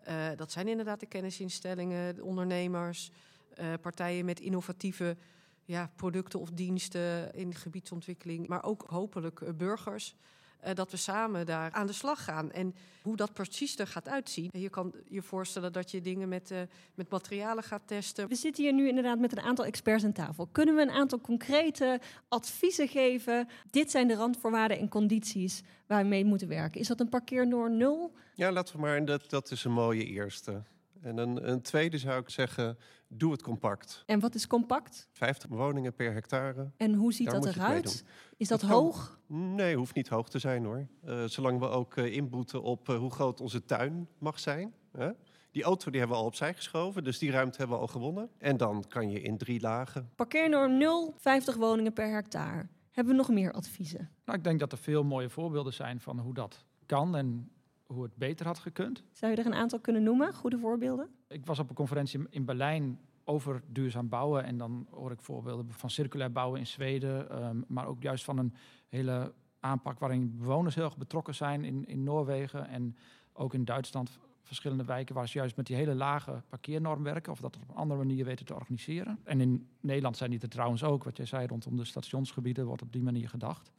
[0.08, 3.12] Uh, dat zijn inderdaad de kennisinstellingen, de ondernemers,
[3.60, 5.18] uh, partijen met innovatieve
[5.66, 10.16] ja, producten of diensten in gebiedsontwikkeling, maar ook hopelijk uh, burgers.
[10.62, 12.52] Eh, dat we samen daar aan de slag gaan.
[12.52, 14.50] En hoe dat precies er gaat uitzien.
[14.52, 16.60] Je kan je voorstellen dat je dingen met, uh,
[16.96, 18.28] met materialen gaat testen.
[18.28, 20.48] We zitten hier nu inderdaad met een aantal experts aan tafel.
[20.52, 23.48] Kunnen we een aantal concrete adviezen geven?
[23.72, 26.80] Dit zijn de randvoorwaarden en condities waar we mee moeten werken.
[26.80, 28.14] Is dat een parkeernorm nul?
[28.36, 29.06] Ja, laten we maar.
[29.06, 30.62] Dat, dat is een mooie eerste.
[31.02, 34.04] En een, een, tweede zou ik zeggen, doe het compact.
[34.06, 35.08] En wat is compact?
[35.12, 36.72] 50 woningen per hectare.
[36.78, 38.04] En hoe ziet dat eruit?
[38.38, 39.20] Is dat, hoog?
[39.28, 40.88] nee, hoeft niet hoog te zijn hoor.
[41.06, 44.74] Uh, zolang we ook uh, inboeten op uh, hoe groot onze tuin mag zijn.
[44.92, 45.12] Hè?
[45.52, 48.30] Die auto die hebben we al opzij geschoven, dus die ruimte hebben we al gewonnen.
[48.38, 50.10] En dan kan je in drie lagen.
[50.16, 52.68] Parkeernorm 0, 50 woningen per hectare.
[52.92, 54.10] Hebben we nog meer adviezen?
[54.26, 57.52] Nou, ik denk dat er veel mooie voorbeelden zijn van hoe dat kan en
[57.94, 59.04] hoe het beter had gekund.
[59.12, 61.10] Zou je er een aantal kunnen noemen, goede voorbeelden?
[61.28, 64.44] Ik was op een conferentie in Berlijn over duurzaam bouwen.
[64.44, 67.44] En dan hoor ik voorbeelden van circulair bouwen in Zweden.
[67.44, 68.54] Um, maar ook juist van een
[68.88, 72.68] hele aanpak waarin bewoners heel erg betrokken zijn in, in Noorwegen.
[72.68, 72.96] En
[73.34, 77.32] ook in Duitsland verschillende wijken waar ze juist met die hele lage parkeernorm werken.
[77.32, 79.20] Of dat op een andere manier weten te organiseren.
[79.24, 81.04] En in Nederland zijn die er trouwens ook.
[81.04, 83.72] Wat jij zei rondom de stationsgebieden wordt op die manier gedacht.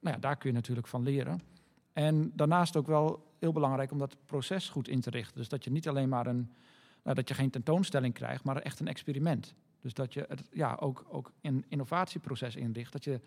[0.00, 1.40] Nou ja, daar kun je natuurlijk van leren.
[1.96, 5.36] En daarnaast ook wel heel belangrijk om dat proces goed in te richten.
[5.36, 6.50] Dus dat je niet alleen maar een,
[7.02, 9.54] nou, dat je geen tentoonstelling krijgt, maar echt een experiment.
[9.80, 12.92] Dus dat je het ja, ook, ook een innovatieproces inricht.
[12.92, 13.20] Dat je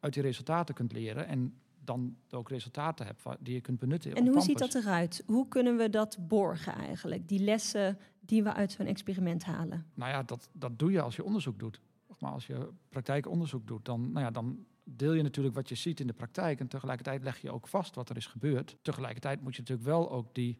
[0.00, 4.14] uit die resultaten kunt leren en dan ook resultaten hebt die je kunt benutten.
[4.14, 5.22] En hoe ziet dat eruit?
[5.26, 7.28] Hoe kunnen we dat borgen eigenlijk?
[7.28, 9.86] Die lessen die we uit zo'n experiment halen?
[9.94, 11.80] Nou ja, dat, dat doe je als je onderzoek doet.
[12.18, 16.00] Maar als je praktijkonderzoek doet, dan, nou ja, dan deel je natuurlijk wat je ziet
[16.00, 18.76] in de praktijk en tegelijkertijd leg je ook vast wat er is gebeurd.
[18.82, 20.58] Tegelijkertijd moet je natuurlijk wel ook die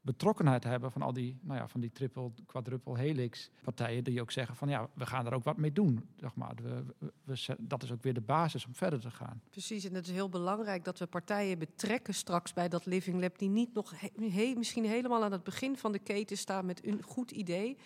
[0.00, 4.30] betrokkenheid hebben van al die, nou ja, van die triple, quadruple helix partijen die ook
[4.30, 6.08] zeggen van ja, we gaan er ook wat mee doen.
[6.16, 6.54] Zeg maar.
[6.62, 6.84] We,
[7.24, 9.42] we, dat is ook weer de basis om verder te gaan.
[9.50, 13.38] Precies, en het is heel belangrijk dat we partijen betrekken straks bij dat Living Lab
[13.38, 13.94] die niet nog
[14.56, 17.78] misschien helemaal aan het begin van de keten staan met een goed idee.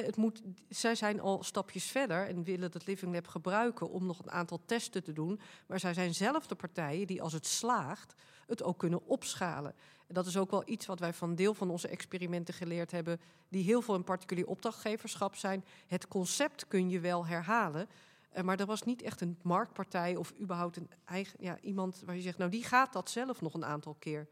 [0.00, 4.18] Het moet, zij zijn al stapjes verder en willen het Living Lab gebruiken om nog
[4.18, 5.40] een aantal testen te doen.
[5.66, 8.14] Maar zij zijn zelf de partijen die als het slaagt,
[8.46, 9.74] het ook kunnen opschalen
[10.12, 13.64] dat is ook wel iets wat wij van deel van onze experimenten geleerd hebben, die
[13.64, 15.64] heel veel in particulier opdrachtgeverschap zijn.
[15.86, 17.88] Het concept kun je wel herhalen.
[18.30, 22.14] Eh, maar er was niet echt een marktpartij of überhaupt een eigen, ja, iemand waar
[22.14, 24.28] je zegt, nou die gaat dat zelf nog een aantal keer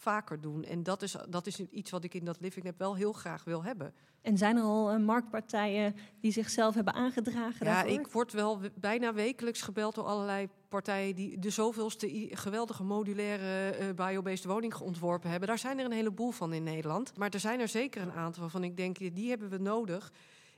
[0.00, 0.64] vaker doen.
[0.64, 3.44] En dat is, dat is iets wat ik in dat Living Lab wel heel graag
[3.44, 3.94] wil hebben.
[4.22, 8.00] En zijn er al uh, marktpartijen die zichzelf hebben aangedragen Ja, daarvoor?
[8.00, 11.14] ik word wel bijna wekelijks gebeld door allerlei partijen...
[11.14, 15.48] die de zoveelste geweldige modulaire uh, biobased woning ontworpen hebben.
[15.48, 17.16] Daar zijn er een heleboel van in Nederland.
[17.16, 20.12] Maar er zijn er zeker een aantal waarvan ik denk, die hebben we nodig...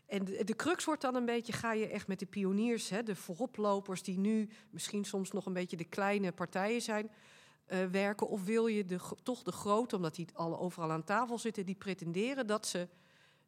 [0.07, 3.03] En de, de, crux wordt dan een beetje, ga je echt met de pioniers, hè,
[3.03, 4.03] de vooroplopers...
[4.03, 7.11] die nu misschien soms nog een beetje de kleine partijen zijn...
[7.67, 8.29] Uh, werken?
[8.29, 8.85] Of wil je
[9.23, 12.89] toch de grote, omdat die alle overal aan tafel zitten, die pretenderen dat ze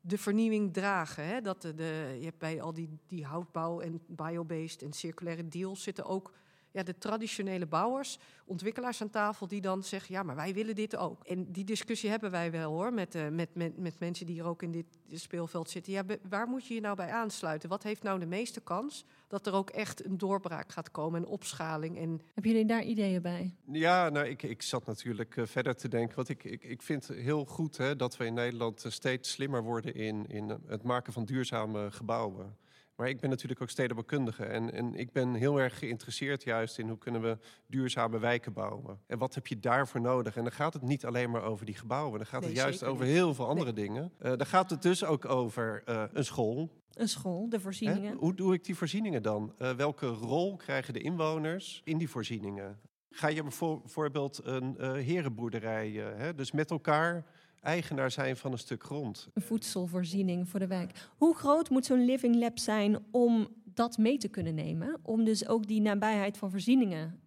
[0.00, 1.24] de vernieuwing dragen.
[1.24, 1.40] Hè?
[1.40, 6.04] Dat de, je hebt bij al die, die houtbouw en biobased en circulaire deals zitten
[6.04, 6.32] ook
[6.74, 10.96] ja, de traditionele bouwers, ontwikkelaars aan tafel die dan zeggen: ja, maar wij willen dit
[10.96, 11.24] ook.
[11.24, 14.44] En die discussie hebben wij wel hoor, met, uh, met, met, met mensen die hier
[14.44, 15.92] ook in dit speelveld zitten.
[15.92, 17.68] Ja, waar moet je je nou bij aansluiten?
[17.68, 21.28] Wat heeft nou de meeste kans dat er ook echt een doorbraak gaat komen en
[21.28, 21.98] opschaling?
[21.98, 22.20] En...
[22.34, 23.54] Hebben jullie daar ideeën bij?
[23.64, 26.16] Ja, nou, ik, ik zat natuurlijk uh, verder te denken.
[26.16, 29.94] Want ik, ik, ik vind heel goed hè, dat we in Nederland steeds slimmer worden
[29.94, 32.56] in, in het maken van duurzame gebouwen.
[32.96, 34.44] Maar ik ben natuurlijk ook stedenbouwkundige.
[34.44, 39.00] En, en ik ben heel erg geïnteresseerd juist in hoe kunnen we duurzame wijken bouwen.
[39.06, 40.36] En wat heb je daarvoor nodig?
[40.36, 42.18] En dan gaat het niet alleen maar over die gebouwen.
[42.18, 43.84] Dan gaat nee, het juist over heel veel andere nee.
[43.84, 44.12] dingen.
[44.22, 46.70] Uh, dan gaat het dus ook over uh, een school.
[46.92, 48.10] Een school, de voorzieningen.
[48.10, 48.16] Hè?
[48.16, 49.54] Hoe doe ik die voorzieningen dan?
[49.58, 52.80] Uh, welke rol krijgen de inwoners in die voorzieningen?
[53.10, 56.34] Ga je bijvoorbeeld een herenboerderij, hè?
[56.34, 57.24] dus met elkaar
[57.64, 59.28] eigenaar zijn van een stuk grond.
[59.34, 61.08] Een voedselvoorziening voor de wijk.
[61.16, 64.98] Hoe groot moet zo'n living lab zijn om dat mee te kunnen nemen?
[65.02, 67.20] Om dus ook die nabijheid van voorzieningen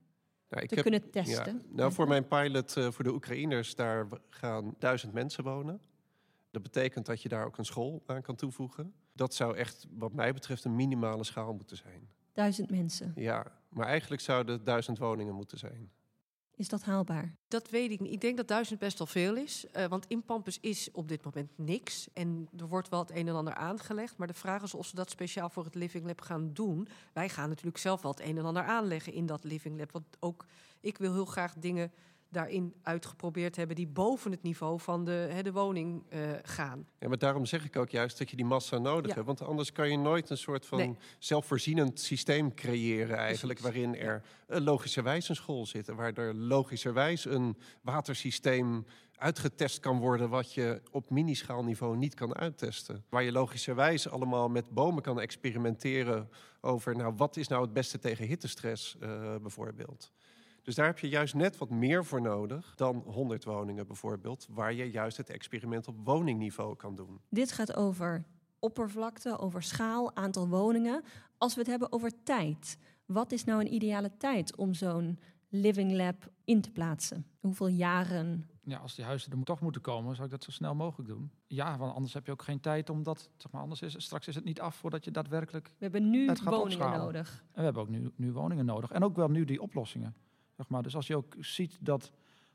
[0.50, 1.54] nou, te heb, kunnen testen?
[1.54, 5.80] Ja, nou, voor mijn pilot uh, voor de Oekraïners, daar gaan duizend mensen wonen.
[6.52, 8.93] Dat betekent dat je daar ook een school aan kan toevoegen.
[9.13, 12.10] Dat zou echt, wat mij betreft, een minimale schaal moeten zijn.
[12.34, 13.12] Duizend mensen?
[13.15, 15.91] Ja, maar eigenlijk zouden het duizend woningen moeten zijn.
[16.57, 17.35] Is dat haalbaar?
[17.47, 18.13] Dat weet ik niet.
[18.13, 19.65] Ik denk dat duizend best wel veel is.
[19.75, 22.08] Uh, want in Pampus is op dit moment niks.
[22.13, 24.17] En er wordt wel het een en ander aangelegd.
[24.17, 26.87] Maar de vraag is of ze dat speciaal voor het Living Lab gaan doen.
[27.13, 29.91] Wij gaan natuurlijk zelf wel het een en ander aanleggen in dat Living Lab.
[29.91, 30.45] Want ook
[30.79, 31.91] ik wil heel graag dingen
[32.30, 36.88] daarin uitgeprobeerd hebben die boven het niveau van de, hè, de woning eh, gaan.
[37.00, 39.13] Ja, maar daarom zeg ik ook juist dat je die massa nodig Ja.
[39.13, 39.25] hebt.
[39.25, 40.96] Want anders kan je nooit een soort van Nee.
[41.19, 43.60] zelfvoorzienend systeem creëren eigenlijk...
[43.60, 43.80] Precies.
[43.82, 45.90] waarin er eh, logischerwijs een school zit.
[45.90, 50.30] En waar er logischerwijs een watersysteem uitgetest kan worden...
[50.30, 53.04] wat je op minischaalniveau niet kan uittesten.
[53.10, 56.30] Waar je logischerwijs allemaal met bomen kan experimenteren...
[56.62, 60.12] over nou, wat is nou het beste tegen hittestress eh, bijvoorbeeld.
[60.67, 64.47] Dus daar heb je juist net wat meer voor nodig dan 100 woningen bijvoorbeeld...
[64.49, 67.21] waar je juist het experiment op woningniveau kan doen.
[67.29, 68.25] Dit gaat over
[68.59, 71.03] oppervlakte, over schaal, aantal woningen.
[71.37, 75.91] Als we het hebben over tijd, wat is nou een ideale tijd om zo'n living
[75.91, 77.25] lab in te plaatsen?
[77.39, 78.49] Hoeveel jaren?
[78.63, 81.31] Ja, als die huizen er toch moeten komen, zou ik dat zo snel mogelijk doen.
[81.45, 84.27] Ja, want anders heb je ook geen tijd om dat, zeg maar, anders is straks
[84.27, 85.67] is het niet af voordat je daadwerkelijk...
[85.67, 87.05] We hebben nu Het gaat woningen opschalen.
[87.05, 87.43] nodig.
[87.47, 88.91] En we hebben ook nu, nu woningen nodig.
[88.91, 90.15] En ook wel nu die oplossingen,
[90.58, 90.83] zeg maar.
[90.83, 92.12] Dus als je ook ziet dat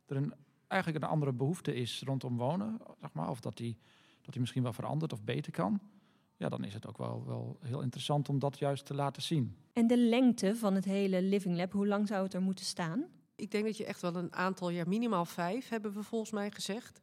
[0.06, 0.34] er een,
[0.66, 3.76] eigenlijk een andere behoefte is rondom wonen, zeg maar, of dat die,
[4.20, 5.80] dat die misschien wel verandert of beter kan,
[6.36, 9.56] ja, dan is het ook wel, wel heel interessant om dat juist te laten zien.
[9.72, 13.04] En de lengte van het hele living lab, hoe lang zou het er moeten staan?
[13.36, 16.50] Ik denk dat je echt wel een aantal jaar, minimaal vijf, hebben we volgens mij
[16.50, 17.00] gezegd.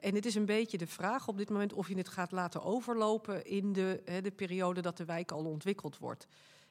[0.00, 2.62] En het is een beetje de vraag op dit moment of je het gaat laten
[2.62, 6.26] overlopen in de, hè, de periode dat de wijk al ontwikkeld wordt.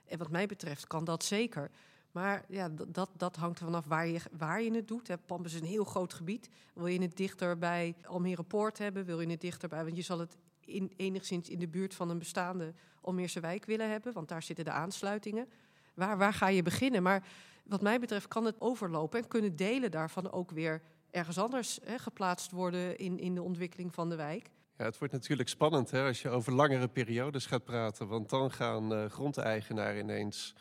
[0.06, 1.72] En wat mij betreft kan dat zeker.
[2.12, 5.08] Maar ja, dat, dat hangt er vanaf waar je, waar je het doet.
[5.08, 5.18] Hè.
[5.18, 6.50] Pampus is een heel groot gebied.
[6.74, 9.06] Wil je het dichter bij Almere Poort hebben?
[9.06, 9.84] Wil je het dichterbij?
[9.84, 13.90] Want je zal het in, enigszins in de buurt van een bestaande Almeerse wijk willen
[13.90, 14.14] hebben.
[14.14, 15.48] Want daar zitten de aansluitingen.
[15.94, 17.04] Waar, waar ga je beginnen?
[17.04, 17.24] Maar
[17.66, 20.82] wat mij betreft kan het overlopen en kunnen delen daarvan ook weer
[21.12, 24.50] ergens anders hè, geplaatst worden in, in de ontwikkeling van de wijk.
[24.78, 28.08] Ja, het wordt natuurlijk spannend hè, als je over langere periodes gaat praten.
[28.08, 30.56] Want dan gaan eh grondeigenaren ineens,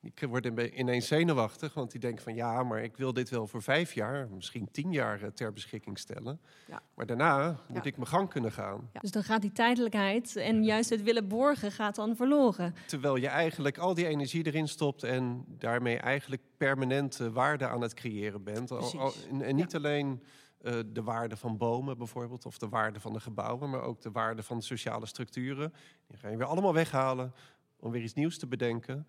[0.00, 1.74] een be- ineens zenuwachtig.
[1.74, 4.92] Want die denken van ja, maar ik wil dit wel voor vijf jaar, misschien tien
[4.92, 6.40] jaar eh, ter beschikking stellen.
[6.66, 6.82] Ja.
[6.94, 7.90] Maar daarna moet Ja.
[7.90, 8.90] ik mijn gang kunnen gaan.
[9.00, 12.74] Dus dan gaat die tijdelijkheid en juist het willen borgen gaat dan verloren.
[12.86, 17.94] Terwijl je eigenlijk al die energie erin stopt en daarmee eigenlijk permanente waarde aan het
[17.94, 18.66] creëren bent.
[18.68, 19.26] Precies.
[19.40, 20.22] en, niet alleen
[20.62, 24.10] eh, de waarde van bomen bijvoorbeeld, of de waarde van de gebouwen, maar ook de
[24.10, 25.72] waarde van de sociale structuren.
[26.06, 27.32] Die ga je weer allemaal weghalen
[27.80, 29.06] om weer iets nieuws te bedenken.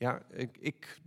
[0.00, 1.00] Ja, ik, ik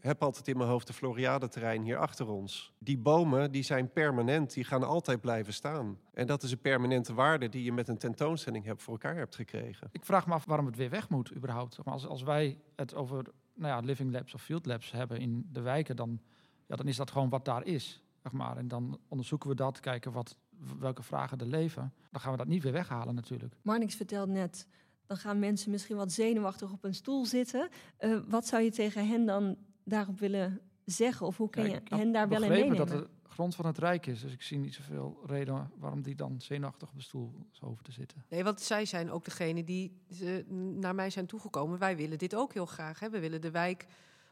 [0.00, 2.72] heb altijd in mijn hoofd de Floriade-terrein hier achter ons.
[2.78, 5.98] Die bomen die zijn permanent, die gaan altijd blijven staan.
[6.12, 9.34] En dat is een permanente waarde die je met een tentoonstelling hebt voor elkaar hebt
[9.34, 9.88] gekregen.
[9.92, 11.78] Ik vraag me af waarom het weer weg moet überhaupt.
[11.84, 13.24] Als, als wij het over
[13.54, 16.20] nou ja, living labs of field labs hebben in de wijken, dan,
[16.66, 18.02] ja, dan is dat gewoon wat daar is.
[18.22, 18.56] Zeg maar.
[18.56, 20.38] En dan onderzoeken we dat, kijken wat,
[20.78, 21.92] welke vragen er leven.
[22.10, 23.54] Dan gaan we dat niet weer weghalen natuurlijk.
[23.62, 24.66] Marnix vertelt net,
[25.08, 27.68] dan gaan mensen misschien wat zenuwachtig op een stoel zitten.
[27.96, 31.26] Eh, wat zou je tegen hen dan daarop willen zeggen?
[31.26, 32.76] Of hoe kun Ja, je hen daar wel in meenemen?
[32.76, 34.20] dat de grond van het Rijk is.
[34.20, 37.84] Dus ik zie niet zoveel reden waarom die dan zenuwachtig op de stoel zou hoeven
[37.84, 38.24] te zitten.
[38.28, 40.44] Nee, want zij zijn ook degene die ze,
[40.78, 41.78] naar mij zijn toegekomen.
[41.78, 43.00] Wij willen dit ook heel graag.
[43.00, 43.10] Hè.
[43.10, 43.86] We willen de wijk,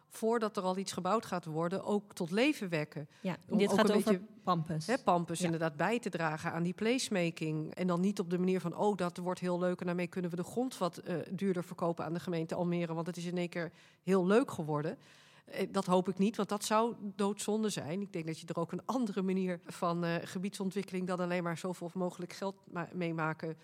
[0.09, 3.09] voordat er al iets gebouwd gaat worden, ook tot leven wekken.
[3.21, 4.87] Ja, Om dit ook gaat een over beetje- Pampus.
[4.87, 5.45] Hè, Pampus Ja.
[5.45, 7.75] inderdaad bij te dragen aan die placemaking.
[7.75, 9.81] En dan niet op de manier van, oh, dat wordt heel leuk...
[9.81, 12.95] en daarmee kunnen we de grond wat eh, duurder verkopen aan de gemeente Almere...
[12.95, 14.99] want het is in één keer heel leuk geworden.
[15.45, 18.01] Eh, Dat hoop ik niet, want dat zou doodzonde zijn.
[18.01, 21.07] Ik denk dat je er ook een andere manier van eh, gebiedsontwikkeling...
[21.07, 23.57] dan alleen maar zoveel mogelijk geld ma- meemaken,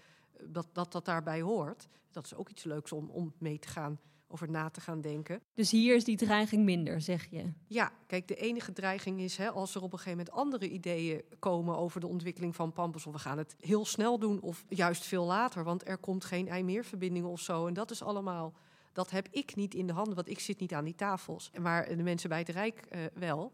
[0.44, 1.88] dat, dat dat daarbij hoort.
[2.10, 4.00] Dat is ook iets leuks om, om mee te gaan,
[4.32, 5.42] over na te gaan denken.
[5.54, 7.52] Dus hier is die dreiging minder, zeg je.
[7.66, 11.22] Ja, kijk, de enige dreiging is hè, als er op een gegeven moment andere ideeën
[11.38, 13.06] komen over de ontwikkeling van Pampus.
[13.06, 16.48] Of we gaan het heel snel doen of juist veel later, want er komt geen
[16.48, 17.66] IJmeerverbinding of zo.
[17.66, 18.52] En dat is allemaal,
[18.92, 21.50] dat heb ik niet in de handen, want ik zit niet aan die tafels.
[21.60, 23.52] Maar de mensen bij het Rijk eh, wel.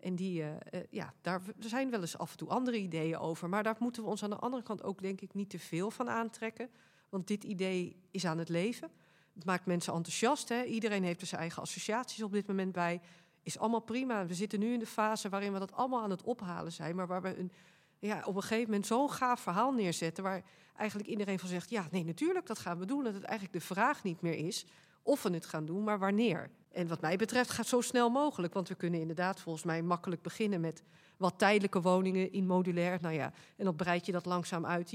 [0.00, 3.18] En die, eh, eh, ja, daar er zijn wel eens af en toe andere ideeën
[3.18, 3.48] over.
[3.48, 5.90] Maar daar moeten we ons aan de andere kant ook, denk ik, niet te veel
[5.90, 6.70] van aantrekken.
[7.08, 8.90] Want dit idee is aan het leven.
[9.38, 10.48] Het maakt mensen enthousiast.
[10.48, 10.62] Hè?
[10.64, 13.00] Iedereen heeft er zijn eigen associaties op dit moment bij.
[13.42, 14.26] Is allemaal prima.
[14.26, 16.96] We zitten nu in de fase waarin we dat allemaal aan het ophalen zijn.
[16.96, 17.52] Maar waar we een,
[17.98, 20.24] ja, op een gegeven moment zo'n gaaf verhaal neerzetten.
[20.24, 20.42] Waar
[20.76, 23.04] eigenlijk iedereen van zegt: ja, nee, natuurlijk, dat gaan we doen.
[23.04, 24.66] Dat het eigenlijk de vraag niet meer is
[25.02, 26.50] of we het gaan doen, maar wanneer.
[26.72, 28.54] En wat mij betreft gaat zo snel mogelijk.
[28.54, 30.82] Want we kunnen inderdaad volgens mij makkelijk beginnen met
[31.16, 32.98] wat tijdelijke woningen in modulair.
[33.00, 34.94] Nou ja, en dan breid je dat langzaam uit.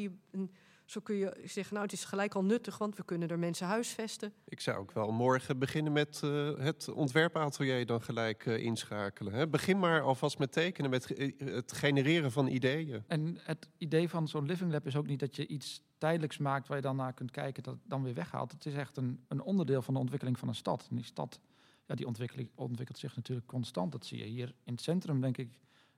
[0.85, 3.67] Zo kun je zeggen, nou, het is gelijk al nuttig, want we kunnen er mensen
[3.67, 4.33] huisvesten.
[4.45, 9.33] Ik zou ook wel morgen beginnen met eh, het ontwerpatelier dan gelijk eh, inschakelen.
[9.33, 9.47] Hè.
[9.47, 13.03] Begin maar alvast met tekenen, met eh, het genereren van ideeën.
[13.07, 16.67] En het idee van zo'n living lab is ook niet dat je iets tijdelijks maakt
[16.67, 18.51] waar je dan naar kunt kijken dat het dan weer weghaalt.
[18.51, 20.87] Het is echt een, een onderdeel van de ontwikkeling van een stad.
[20.89, 21.39] En die stad,
[21.85, 23.91] ja, die ontwikkeling ontwikkelt zich natuurlijk constant.
[23.91, 25.49] Dat zie je hier in het centrum, denk ik,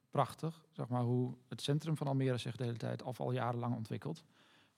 [0.09, 3.75] prachtig, zeg maar, hoe het centrum van Almere zich de hele tijd of al jarenlang
[3.75, 4.23] ontwikkelt.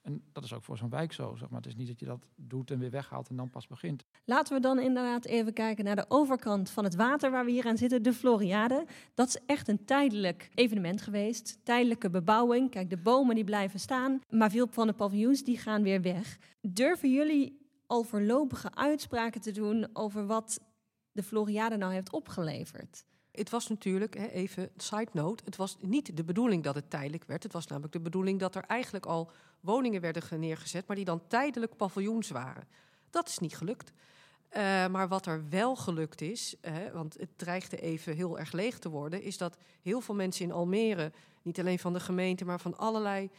[0.08, 1.34] En dat is ook voor zo'n wijk zo.
[1.36, 1.60] Zeg maar.
[1.60, 4.04] Het is niet dat je dat doet en weer weghaalt en dan pas begint.
[4.24, 7.66] Laten we dan inderdaad even kijken naar de overkant van het water waar we hier
[7.66, 8.86] aan zitten, de Floriade.
[9.14, 11.60] Dat is echt een tijdelijk evenement geweest.
[11.64, 12.70] Tijdelijke bebouwing.
[12.70, 16.38] Kijk, de bomen die blijven staan, maar veel van de paviljoens die gaan weer weg.
[16.60, 20.60] Durven jullie al voorlopige uitspraken te doen over wat
[21.12, 23.04] de Floriade nou heeft opgeleverd?
[23.38, 27.24] Het was natuurlijk, hè, even side note, het was niet de bedoeling dat het tijdelijk
[27.24, 27.42] werd.
[27.42, 29.30] Het was namelijk de bedoeling dat er eigenlijk al
[29.60, 32.68] woningen werden neergezet, maar die dan tijdelijk paviljoens waren.
[33.10, 33.92] Dat is niet gelukt.
[34.56, 38.78] Uh, maar wat er wel gelukt is, hè, want het dreigde even heel erg leeg
[38.78, 42.60] te worden, is dat heel veel mensen in Almere, niet alleen van de gemeente, maar
[42.60, 43.30] van allerlei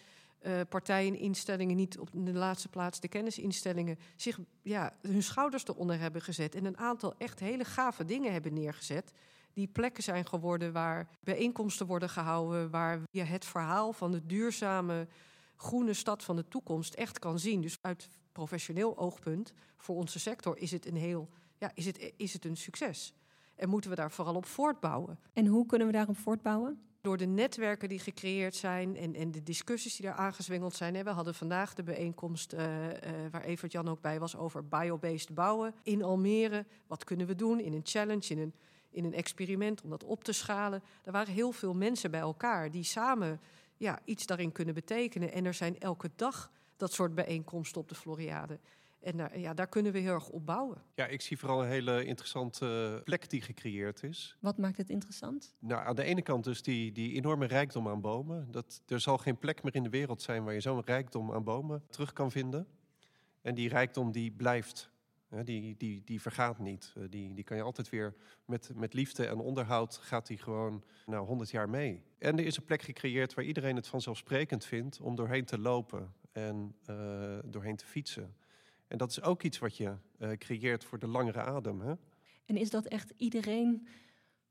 [0.41, 5.99] uh, partijen, instellingen, niet op de laatste plaats de kennisinstellingen, zich ja, hun schouders eronder
[5.99, 9.11] hebben gezet en een aantal echt hele gave dingen hebben neergezet
[9.53, 15.07] die plekken zijn geworden waar bijeenkomsten worden gehouden, waar je het verhaal van de duurzame
[15.59, 17.61] groene stad van de toekomst echt kan zien.
[17.61, 22.33] Dus uit professioneel oogpunt voor onze sector is het een heel, ja, is het, is
[22.33, 23.13] het een succes.
[23.55, 25.19] En moeten we daar vooral op voortbouwen.
[25.33, 26.81] En hoe kunnen we daarop voortbouwen?
[27.01, 31.03] Door de netwerken die gecreëerd zijn en, en de discussies die daar aangezwengeld zijn.
[31.03, 32.93] We hadden vandaag de bijeenkomst uh, uh,
[33.31, 36.65] waar Evert Jan ook bij was over biobased bouwen in Almere.
[36.87, 38.53] Wat kunnen we doen in een challenge, in een
[38.91, 40.83] in een experiment om dat op te schalen.
[41.03, 43.39] Er waren heel veel mensen bij elkaar die samen
[43.79, 45.31] ja, iets daarin kunnen betekenen.
[45.31, 48.59] En er zijn elke dag dat soort bijeenkomsten op de Floriade.
[48.99, 50.81] En daar, ja, daar kunnen we heel erg op bouwen.
[50.95, 54.37] Ja, ik zie vooral een hele interessante plek die gecreëerd is.
[54.39, 55.55] Wat maakt het interessant?
[55.59, 58.51] Nou, aan de ene kant dus die, die enorme rijkdom aan bomen.
[58.51, 61.43] Dat, er zal geen plek meer in de wereld zijn waar je zo'n rijkdom aan
[61.43, 62.67] bomen terug kan vinden.
[63.41, 64.88] En die rijkdom die blijft
[65.29, 66.93] die, die, die vergaat niet.
[66.95, 68.15] Eh, die, die kan je altijd weer
[68.45, 72.03] met, met liefde en onderhoud gaat die gewoon nou, 100 jaar mee.
[72.17, 76.13] En er is een plek gecreëerd waar iedereen het vanzelfsprekend vindt om doorheen te lopen
[76.31, 78.35] en uh, doorheen te fietsen.
[78.87, 81.81] En dat is ook iets wat je uh, creëert voor de langere adem.
[81.81, 81.93] Hè?
[82.45, 83.87] En is dat echt iedereen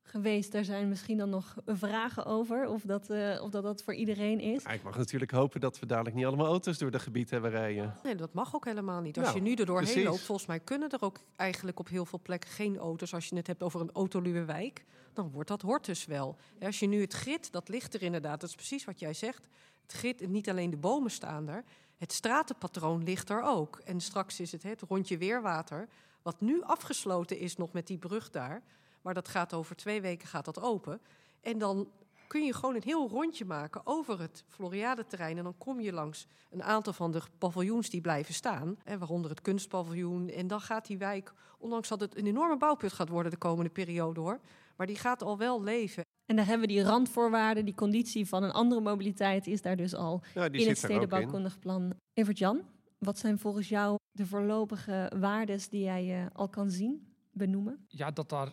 [0.08, 0.52] geweest.
[0.52, 4.40] Daar zijn misschien dan nog vragen over, of dat, uh, of dat, dat voor iedereen
[4.40, 4.62] is.
[4.62, 7.50] Ja, ik mag natuurlijk hopen dat we dadelijk niet allemaal auto's door het gebied hebben
[7.50, 7.94] rijden.
[8.02, 9.18] Nee, dat mag ook helemaal niet.
[9.18, 10.04] Als nou, je nu er doorheen precies.
[10.04, 13.14] loopt, volgens mij kunnen er ook eigenlijk op heel veel plekken geen auto's.
[13.14, 16.36] Als je het hebt over een autoluwe wijk, dan wordt dat hoort dus wel.
[16.60, 19.48] Als je nu het grid, dat ligt er inderdaad, dat is precies wat jij zegt.
[19.82, 21.64] Het grid, niet alleen de bomen staan er,
[21.96, 23.80] het stratenpatroon ligt er ook.
[23.84, 25.88] En straks is het het rondje weerwater,
[26.22, 28.62] wat nu afgesloten is nog met die brug daar
[29.08, 31.00] maar dat gaat over twee weken gaat dat open.
[31.40, 31.88] En dan
[32.26, 35.38] kun je gewoon een heel rondje maken over het Floriade-terrein.
[35.38, 38.76] En dan kom je langs een aantal van de paviljoens die blijven staan.
[38.84, 40.28] Hè, waaronder het kunstpaviljoen.
[40.28, 43.70] En dan gaat die wijk, ondanks dat het een enorme bouwput gaat worden de komende
[43.70, 44.40] periode hoor.
[44.76, 46.02] Maar die gaat al wel leven.
[46.26, 49.94] En daar hebben we die randvoorwaarden, die conditie van een andere mobiliteit is daar dus
[49.94, 51.92] al in het stedenbouwkundig plan.
[52.12, 52.60] Evert Jan,
[52.98, 57.84] wat zijn volgens jou de voorlopige waardes die jij uh, al kan zien, benoemen?
[57.88, 58.52] Ja, dat daar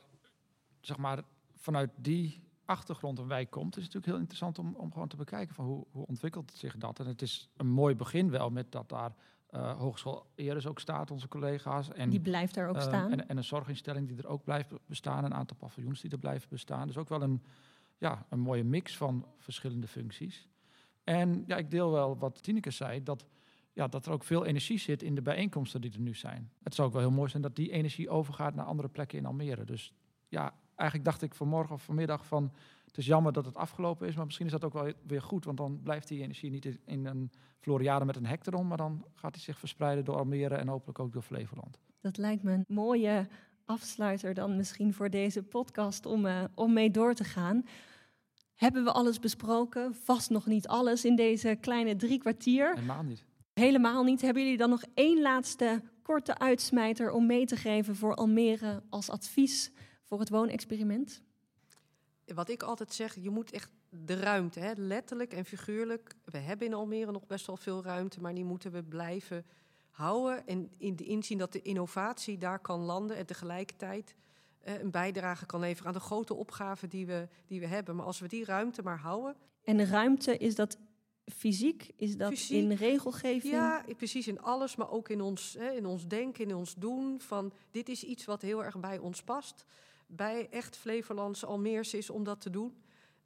[0.85, 1.23] zeg maar,
[1.55, 5.15] vanuit die achtergrond een wijk komt, is het natuurlijk heel interessant om, om gewoon te
[5.15, 6.99] bekijken van hoe, hoe ontwikkelt zich dat.
[6.99, 9.15] En het is een mooi begin wel met dat daar
[9.51, 11.91] uh, Hogeschool Eres ook staat, onze collega's.
[11.91, 13.11] En, die blijft daar ook uh, staan.
[13.11, 16.49] En, en, een zorginstelling die er ook blijft bestaan, een aantal paviljoens die er blijven
[16.49, 16.87] bestaan.
[16.87, 17.43] Dus ook wel een,
[17.97, 20.47] ja, een mooie mix van verschillende functies.
[21.03, 23.25] En ja, ik deel wel wat Tineke zei, dat,
[23.73, 26.51] ja, dat er ook veel energie zit in de bijeenkomsten die er nu zijn.
[26.63, 29.25] Het zou ook wel heel mooi zijn dat die energie overgaat naar andere plekken in
[29.25, 29.63] Almere.
[29.63, 29.93] Dus
[30.27, 32.51] ja, eigenlijk dacht ik vanmorgen of vanmiddag van...
[32.85, 35.45] het is jammer dat het afgelopen is, maar misschien is dat ook wel weer goed...
[35.45, 38.67] want dan blijft die energie niet in een Floriade met een hek erom...
[38.67, 41.79] maar dan gaat hij zich verspreiden door Almere en hopelijk ook door Flevoland.
[42.01, 43.27] Dat lijkt me een mooie
[43.65, 47.65] afsluiter dan misschien voor deze podcast om, uh, om mee door te gaan.
[48.55, 49.95] Hebben we alles besproken?
[49.95, 52.73] Vast nog niet alles in deze kleine drie kwartier.
[52.73, 53.25] Helemaal niet.
[53.53, 54.21] Helemaal niet.
[54.21, 59.09] Hebben jullie dan nog één laatste korte uitsmijter om mee te geven voor Almere als
[59.09, 59.71] advies
[60.05, 61.21] voor het woonexperiment?
[62.25, 66.15] Wat ik altijd zeg, je moet echt de ruimte, hè, letterlijk en figuurlijk.
[66.23, 69.45] We hebben in Almere nog best wel veel ruimte, maar die moeten we blijven
[69.89, 70.47] houden.
[70.47, 74.15] En in de inzien dat de innovatie daar kan landen en tegelijkertijd
[74.59, 77.95] eh, een bijdrage kan leveren aan de grote opgaven die we, die we hebben.
[77.95, 79.35] Maar als we die ruimte maar houden.
[79.63, 80.77] En de ruimte is dat
[81.25, 81.91] fysiek?
[81.95, 83.53] Is dat fysiek, in regelgeving?
[83.53, 87.21] Ja, precies in alles, maar ook in ons, hè, in ons denken, in ons doen.
[87.21, 89.65] Van dit is iets wat heel erg bij ons past
[90.07, 92.83] bij echt Flevolandse Almeers is om dat te doen.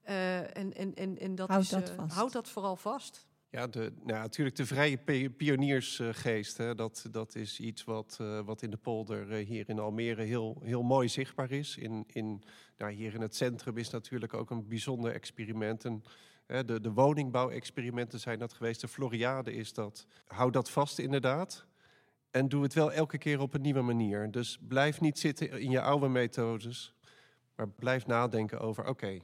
[0.09, 3.27] Uh, en, en, en, en dat houd is, dat uh, houd dat vooral vast.
[3.51, 6.57] Ja, de, nou, natuurlijk de vrije pi- pioniersgeest.
[6.57, 10.23] Hè, dat, dat is iets wat, eh, wat in de polder eh, hier in Almere
[10.23, 11.77] heel, heel mooi zichtbaar is.
[11.77, 12.43] In, in,
[12.77, 15.85] nou, hier in het centrum is natuurlijk ook een bijzonder experiment.
[15.85, 16.03] En,
[16.45, 18.81] hè, de, de woningbouwexperimenten zijn dat geweest.
[18.81, 20.05] De Floriade is dat.
[20.27, 21.65] Hou dat vast inderdaad.
[22.31, 24.31] En doe het wel elke keer op een nieuwe manier.
[24.31, 26.93] Dus blijf niet zitten in je oude methodes.
[27.55, 29.19] Maar blijf nadenken over, oké,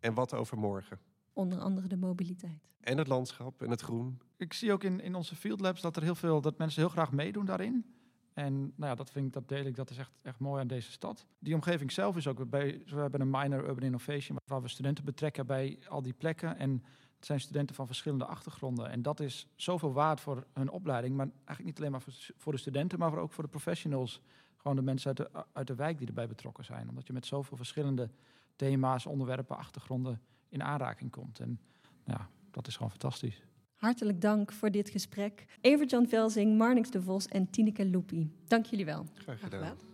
[0.00, 0.98] en wat over morgen?
[1.32, 2.68] Onder andere de mobiliteit.
[2.80, 4.20] En het landschap en het groen.
[4.36, 6.90] Ik zie ook in, in onze field labs dat er heel veel dat mensen heel
[6.90, 7.94] graag meedoen daarin.
[8.34, 10.66] En nou ja, dat vind ik, dat deel ik, dat is echt, echt mooi aan
[10.66, 11.26] deze stad.
[11.38, 15.04] Die omgeving zelf is ook bij, we hebben een minor urban innovation waar we studenten
[15.04, 16.56] betrekken bij al die plekken.
[16.56, 16.84] En
[17.18, 18.90] het zijn studenten van verschillende achtergronden.
[18.90, 21.16] En dat is zoveel waard voor hun opleiding.
[21.16, 22.02] Maar eigenlijk niet alleen maar
[22.36, 24.20] voor, de studenten, maar ook voor de professionals.
[24.56, 26.88] Gewoon de mensen uit de, uit de wijk die erbij betrokken zijn.
[26.88, 28.10] Omdat je met zoveel verschillende
[28.56, 31.40] thema's, onderwerpen, achtergronden in aanraking komt.
[31.40, 31.60] En
[32.04, 33.42] ja, dat is gewoon fantastisch.
[33.74, 35.44] Hartelijk dank voor dit gesprek.
[35.60, 38.32] Evert-Jan Velzing, Marnix de Vos en Tineke Loepie.
[38.46, 39.06] Dank jullie wel.
[39.14, 39.60] Graag Graag gedaan.
[39.60, 39.86] gedaan.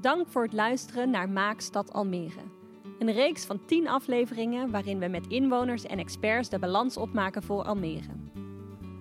[0.00, 2.57] Dank voor het luisteren naar Maak Stad Almere.
[2.98, 7.62] Een reeks van 10 afleveringen waarin we met inwoners en experts de balans opmaken voor
[7.62, 8.12] Almere.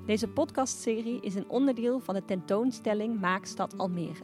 [0.06, 4.24] Deze podcastserie is een onderdeel van de tentoonstelling Maak Stad Almere.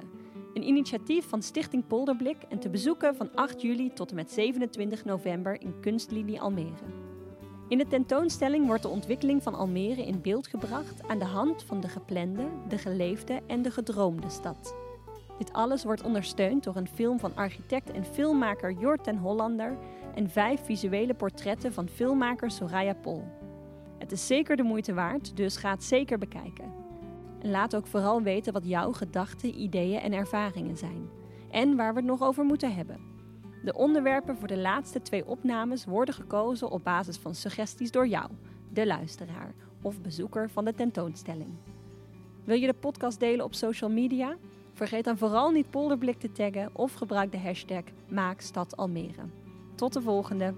[0.53, 5.05] Een initiatief van Stichting Polderblik en te bezoeken van 8 juli tot en met 27
[5.05, 6.85] november in Kunstlinie Almere.
[7.67, 11.81] In de tentoonstelling wordt de ontwikkeling van Almere in beeld gebracht aan de hand van
[11.81, 14.82] de geplande, de geleefde en de gedroomde stad.
[15.37, 19.77] Dit alles wordt ondersteund door een film van architect en filmmaker Jort ten Hollander
[20.15, 23.23] en vijf visuele portretten van filmmaker Soraya Pol.
[23.97, 26.71] Het is zeker de moeite waard, dus ga het zeker bekijken.
[27.41, 31.09] En laat ook vooral weten wat jouw gedachten, ideeën en ervaringen zijn.
[31.51, 32.99] En waar we het nog over moeten hebben.
[33.63, 38.29] De onderwerpen voor de laatste twee opnames worden gekozen op basis van suggesties door jou,
[38.69, 41.49] de luisteraar of bezoeker van de tentoonstelling.
[42.43, 44.35] Wil je de podcast delen op social media?
[44.83, 49.23] Vergeet dan vooral niet Polderblik te taggen of gebruik de hashtag MaakStadAlmere.
[49.75, 50.53] Tot de volgende!